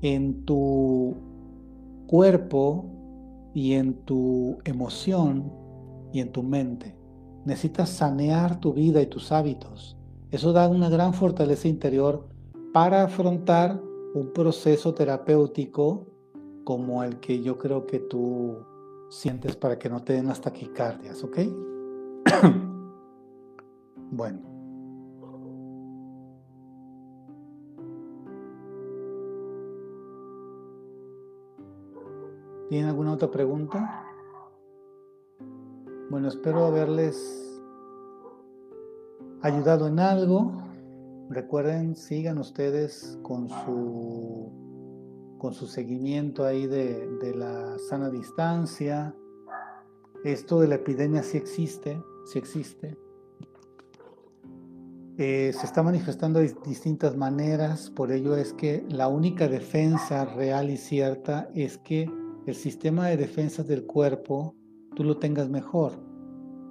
en 0.00 0.44
tu 0.44 1.16
cuerpo 2.06 3.01
y 3.54 3.74
en 3.74 3.94
tu 4.04 4.58
emoción 4.64 5.52
y 6.12 6.20
en 6.20 6.32
tu 6.32 6.42
mente. 6.42 6.96
Necesitas 7.44 7.90
sanear 7.90 8.60
tu 8.60 8.72
vida 8.72 9.00
y 9.02 9.06
tus 9.06 9.32
hábitos. 9.32 9.96
Eso 10.30 10.52
da 10.52 10.68
una 10.68 10.88
gran 10.88 11.14
fortaleza 11.14 11.68
interior 11.68 12.28
para 12.72 13.04
afrontar 13.04 13.80
un 14.14 14.32
proceso 14.32 14.94
terapéutico 14.94 16.06
como 16.64 17.02
el 17.02 17.18
que 17.20 17.42
yo 17.42 17.58
creo 17.58 17.86
que 17.86 17.98
tú 17.98 18.58
sientes 19.10 19.56
para 19.56 19.78
que 19.78 19.88
no 19.88 20.02
te 20.02 20.14
den 20.14 20.26
las 20.26 20.40
taquicardias, 20.40 21.22
¿ok? 21.24 21.38
bueno. 24.10 24.51
¿Tienen 32.72 32.88
alguna 32.88 33.12
otra 33.12 33.30
pregunta? 33.30 34.02
Bueno, 36.08 36.28
espero 36.28 36.64
haberles 36.64 37.60
ayudado 39.42 39.88
en 39.88 39.98
algo. 39.98 40.52
Recuerden, 41.28 41.94
sigan 41.94 42.38
ustedes 42.38 43.18
con 43.20 43.50
su, 43.50 45.36
con 45.36 45.52
su 45.52 45.66
seguimiento 45.66 46.46
ahí 46.46 46.66
de, 46.66 47.34
la 47.36 47.76
sana 47.90 48.08
distancia. 48.08 49.14
Esto 50.24 50.58
de 50.58 50.68
la 50.68 50.76
epidemia 50.76 51.22
sí 51.22 51.36
existe, 51.36 52.02
sí 52.24 52.38
existe. 52.38 52.96
Eh, 55.18 55.52
se 55.52 55.66
está 55.66 55.82
manifestando 55.82 56.38
de 56.38 56.56
distintas 56.64 57.18
maneras, 57.18 57.90
por 57.90 58.12
ello 58.12 58.34
es 58.34 58.54
que 58.54 58.82
la 58.88 59.08
única 59.08 59.46
defensa 59.46 60.24
real 60.24 60.70
y 60.70 60.78
cierta 60.78 61.50
es 61.54 61.76
que 61.76 62.21
el 62.46 62.54
sistema 62.54 63.08
de 63.08 63.16
defensas 63.16 63.66
del 63.66 63.86
cuerpo 63.86 64.56
tú 64.94 65.04
lo 65.04 65.18
tengas 65.18 65.48
mejor. 65.48 65.92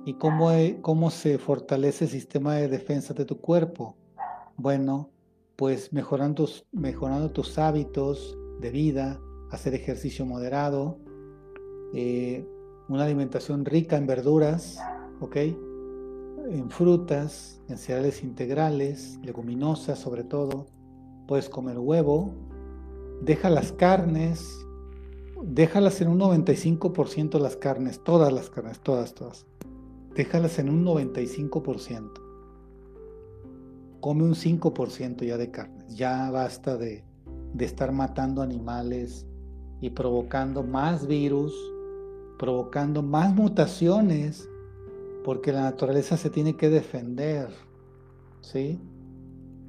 ¿Y 0.06 0.16
cómo, 0.16 0.50
cómo 0.82 1.12
se 1.12 1.38
fortalece 1.38 2.06
el 2.06 2.12
sistema 2.12 2.56
de 2.56 2.68
defensa 2.68 3.14
de 3.14 3.26
tu 3.26 3.40
cuerpo? 3.40 3.96
Bueno, 4.58 5.12
pues 5.56 5.94
mejorando, 5.94 6.48
mejorando 6.72 7.32
tus 7.32 7.58
hábitos 7.58 8.38
de 8.60 8.72
vida, 8.72 9.20
hacer 9.52 9.76
ejercicio 9.76 10.26
moderado, 10.26 11.00
eh, 11.94 12.46
una 12.90 13.06
alimentación 13.06 13.64
rica 13.64 13.96
en 13.98 14.08
verduras, 14.08 14.80
¿ok? 15.20 15.36
En 16.50 16.70
frutas, 16.70 17.62
en 17.70 17.78
cereales 17.78 18.24
integrales, 18.24 19.20
leguminosas 19.22 20.00
sobre 20.00 20.24
todo. 20.24 20.68
Puedes 21.28 21.48
comer 21.48 21.78
huevo, 21.78 22.34
deja 23.22 23.50
las 23.50 23.72
carnes, 23.72 24.66
déjalas 25.44 26.02
en 26.02 26.10
un 26.10 26.20
95% 26.20 27.40
las 27.40 27.56
carnes, 27.56 28.04
todas 28.04 28.32
las 28.32 28.50
carnes, 28.50 28.80
todas, 28.80 29.14
todas. 29.14 29.46
Déjalas 30.16 30.60
en 30.60 30.70
un 30.70 30.86
95%. 30.86 32.12
Come 34.00 34.24
un 34.24 34.34
5% 34.34 35.26
ya 35.26 35.38
de 35.38 35.52
carnes. 35.52 35.96
Ya 35.96 36.30
basta 36.32 36.78
de, 36.78 37.04
de 37.54 37.66
estar 37.66 37.92
matando 37.92 38.42
animales 38.42 39.26
y 39.80 39.92
provocando 39.92 40.64
más 40.64 41.08
virus, 41.08 41.54
provocando 42.38 43.04
más 43.04 43.34
mutaciones, 43.34 44.50
porque 45.24 45.52
la 45.52 45.62
naturaleza 45.62 46.18
se 46.18 46.30
tiene 46.30 46.56
que 46.56 46.70
defender. 46.70 47.50
¿Sí? 48.42 48.80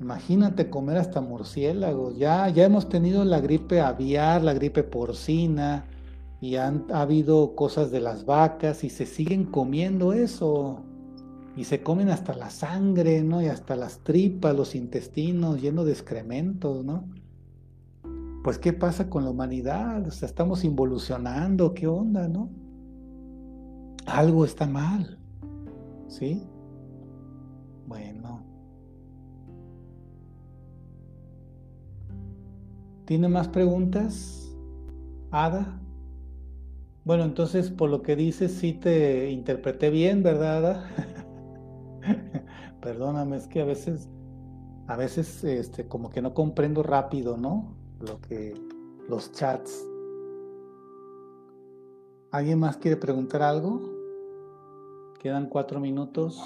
Imagínate 0.02 0.68
comer 0.68 0.96
hasta 0.96 1.20
murciélagos. 1.20 2.18
Ya, 2.18 2.48
ya 2.48 2.64
hemos 2.64 2.88
tenido 2.88 3.24
la 3.24 3.40
gripe 3.40 3.80
aviar, 3.80 4.42
la 4.42 4.52
gripe 4.52 4.82
porcina, 4.82 5.84
y 6.40 6.56
han 6.56 6.86
ha 6.92 7.02
habido 7.02 7.54
cosas 7.54 7.92
de 7.92 8.00
las 8.00 8.26
vacas 8.26 8.82
y 8.82 8.90
se 8.90 9.06
siguen 9.06 9.44
comiendo 9.44 10.12
eso. 10.12 10.80
y 11.56 11.64
se 11.64 11.82
comen 11.82 12.08
hasta 12.08 12.34
la 12.34 12.50
sangre, 12.50 13.22
¿no? 13.22 13.42
Y 13.42 13.46
hasta 13.46 13.76
las 13.76 13.98
tripas, 13.98 14.56
los 14.56 14.74
intestinos 14.74 15.60
llenos 15.60 15.84
de 15.86 15.92
excrementos, 15.92 16.84
¿no? 16.84 17.04
Pues 18.42 18.58
¿qué 18.58 18.72
pasa 18.72 19.08
con 19.08 19.24
la 19.24 19.30
humanidad? 19.30 20.06
O 20.06 20.10
sea, 20.10 20.26
estamos 20.26 20.64
involucionando, 20.64 21.74
¿qué 21.74 21.86
onda, 21.86 22.26
no? 22.26 22.50
Algo 24.06 24.44
está 24.44 24.66
mal, 24.66 25.18
¿sí? 26.08 26.42
Bueno. 27.86 28.41
¿Tiene 33.12 33.28
más 33.28 33.46
preguntas? 33.46 34.56
Ada. 35.30 35.78
Bueno, 37.04 37.24
entonces 37.24 37.68
por 37.68 37.90
lo 37.90 38.00
que 38.00 38.16
dices 38.16 38.52
sí 38.52 38.72
te 38.72 39.30
interpreté 39.30 39.90
bien, 39.90 40.22
¿verdad, 40.22 40.56
Ada? 40.56 40.90
Perdóname, 42.80 43.36
es 43.36 43.48
que 43.48 43.60
a 43.60 43.66
veces, 43.66 44.08
a 44.86 44.96
veces, 44.96 45.44
este, 45.44 45.86
como 45.86 46.08
que 46.08 46.22
no 46.22 46.32
comprendo 46.32 46.82
rápido, 46.82 47.36
¿no? 47.36 47.76
Lo 48.00 48.18
que, 48.22 48.54
los 49.10 49.30
chats. 49.32 49.86
¿Alguien 52.30 52.60
más 52.60 52.78
quiere 52.78 52.96
preguntar 52.96 53.42
algo? 53.42 53.82
Quedan 55.20 55.50
cuatro 55.50 55.80
minutos. 55.80 56.42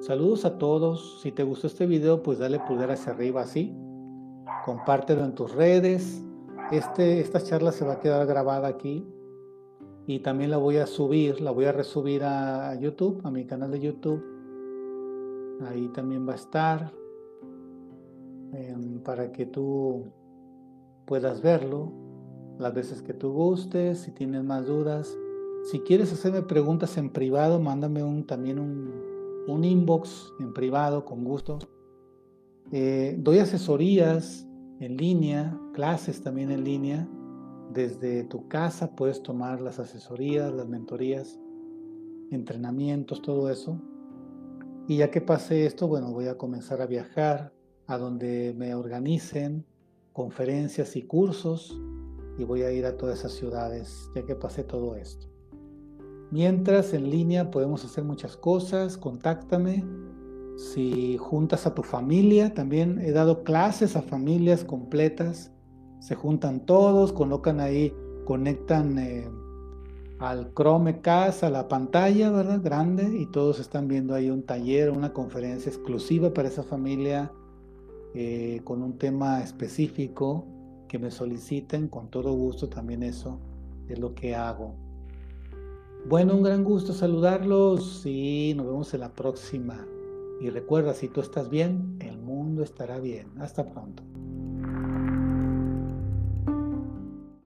Saludos 0.00 0.46
a 0.46 0.56
todos. 0.56 1.20
Si 1.20 1.30
te 1.30 1.42
gustó 1.42 1.66
este 1.66 1.84
video, 1.84 2.22
pues 2.22 2.38
dale 2.38 2.58
pulgar 2.60 2.90
hacia 2.90 3.12
arriba 3.12 3.42
así. 3.42 3.76
Compártelo 4.64 5.24
en 5.24 5.34
tus 5.34 5.54
redes. 5.54 6.22
Este, 6.70 7.20
esta 7.20 7.40
charla 7.40 7.72
se 7.72 7.84
va 7.84 7.94
a 7.94 8.00
quedar 8.00 8.26
grabada 8.26 8.68
aquí 8.68 9.06
y 10.06 10.20
también 10.20 10.50
la 10.50 10.56
voy 10.56 10.76
a 10.76 10.86
subir, 10.86 11.40
la 11.40 11.50
voy 11.50 11.64
a 11.64 11.72
resubir 11.72 12.22
a 12.22 12.74
YouTube, 12.76 13.20
a 13.24 13.30
mi 13.30 13.44
canal 13.44 13.70
de 13.70 13.80
YouTube. 13.80 14.24
Ahí 15.68 15.88
también 15.88 16.28
va 16.28 16.32
a 16.32 16.36
estar 16.36 16.92
em, 18.52 19.00
para 19.00 19.32
que 19.32 19.46
tú 19.46 20.04
puedas 21.06 21.40
verlo 21.40 21.92
las 22.58 22.72
veces 22.72 23.02
que 23.02 23.14
tú 23.14 23.32
gustes, 23.32 23.98
si 23.98 24.12
tienes 24.12 24.44
más 24.44 24.66
dudas. 24.66 25.16
Si 25.70 25.80
quieres 25.80 26.12
hacerme 26.12 26.42
preguntas 26.42 26.96
en 26.96 27.10
privado, 27.10 27.58
mándame 27.58 28.04
un, 28.04 28.24
también 28.24 28.58
un, 28.58 28.92
un 29.48 29.64
inbox 29.64 30.32
en 30.38 30.52
privado, 30.52 31.04
con 31.04 31.24
gusto. 31.24 31.58
Eh, 32.72 33.16
doy 33.18 33.38
asesorías 33.38 34.46
en 34.80 34.96
línea, 34.96 35.58
clases 35.72 36.22
también 36.22 36.50
en 36.50 36.64
línea 36.64 37.08
desde 37.76 38.24
tu 38.24 38.48
casa 38.48 38.94
puedes 38.96 39.22
tomar 39.22 39.60
las 39.60 39.78
asesorías, 39.78 40.52
las 40.52 40.66
mentorías, 40.66 41.38
entrenamientos, 42.30 43.22
todo 43.22 43.50
eso. 43.50 43.80
Y 44.88 44.98
ya 44.98 45.10
que 45.10 45.20
pase 45.20 45.66
esto, 45.66 45.86
bueno, 45.86 46.12
voy 46.12 46.26
a 46.26 46.38
comenzar 46.38 46.80
a 46.80 46.86
viajar 46.86 47.52
a 47.86 47.98
donde 47.98 48.54
me 48.56 48.74
organicen 48.74 49.66
conferencias 50.12 50.96
y 50.96 51.02
cursos 51.02 51.78
y 52.38 52.44
voy 52.44 52.62
a 52.62 52.72
ir 52.72 52.86
a 52.86 52.96
todas 52.96 53.18
esas 53.20 53.32
ciudades 53.32 54.10
ya 54.14 54.24
que 54.24 54.34
pase 54.34 54.64
todo 54.64 54.96
esto. 54.96 55.26
Mientras 56.30 56.94
en 56.94 57.10
línea 57.10 57.50
podemos 57.50 57.84
hacer 57.84 58.04
muchas 58.04 58.36
cosas, 58.36 58.96
contáctame. 58.96 59.84
Si 60.56 61.16
juntas 61.18 61.66
a 61.66 61.74
tu 61.74 61.82
familia, 61.82 62.54
también 62.54 62.98
he 62.98 63.12
dado 63.12 63.44
clases 63.44 63.96
a 63.96 64.02
familias 64.02 64.64
completas 64.64 65.52
se 66.06 66.14
juntan 66.14 66.60
todos, 66.66 67.12
colocan 67.12 67.60
ahí, 67.60 67.92
conectan 68.24 68.98
eh, 68.98 69.28
al 70.18 70.52
Chromecast, 70.54 71.44
a 71.44 71.50
la 71.50 71.68
pantalla, 71.68 72.30
¿verdad? 72.30 72.60
Grande, 72.62 73.18
y 73.18 73.26
todos 73.26 73.58
están 73.58 73.88
viendo 73.88 74.14
ahí 74.14 74.30
un 74.30 74.44
taller, 74.44 74.90
una 74.90 75.12
conferencia 75.12 75.70
exclusiva 75.70 76.32
para 76.32 76.48
esa 76.48 76.62
familia, 76.62 77.32
eh, 78.14 78.60
con 78.64 78.82
un 78.82 78.98
tema 78.98 79.42
específico 79.42 80.46
que 80.88 80.98
me 80.98 81.10
soliciten, 81.10 81.88
con 81.88 82.08
todo 82.08 82.32
gusto 82.32 82.68
también 82.68 83.02
eso 83.02 83.40
es 83.88 83.98
lo 83.98 84.14
que 84.14 84.34
hago. 84.34 84.74
Bueno, 86.08 86.36
un 86.36 86.42
gran 86.42 86.62
gusto 86.62 86.92
saludarlos 86.92 88.06
y 88.06 88.54
nos 88.56 88.66
vemos 88.66 88.94
en 88.94 89.00
la 89.00 89.12
próxima. 89.12 89.84
Y 90.40 90.50
recuerda, 90.50 90.94
si 90.94 91.08
tú 91.08 91.20
estás 91.20 91.48
bien, 91.48 91.96
el 92.00 92.18
mundo 92.18 92.62
estará 92.62 92.98
bien. 92.98 93.40
Hasta 93.40 93.64
pronto. 93.70 94.02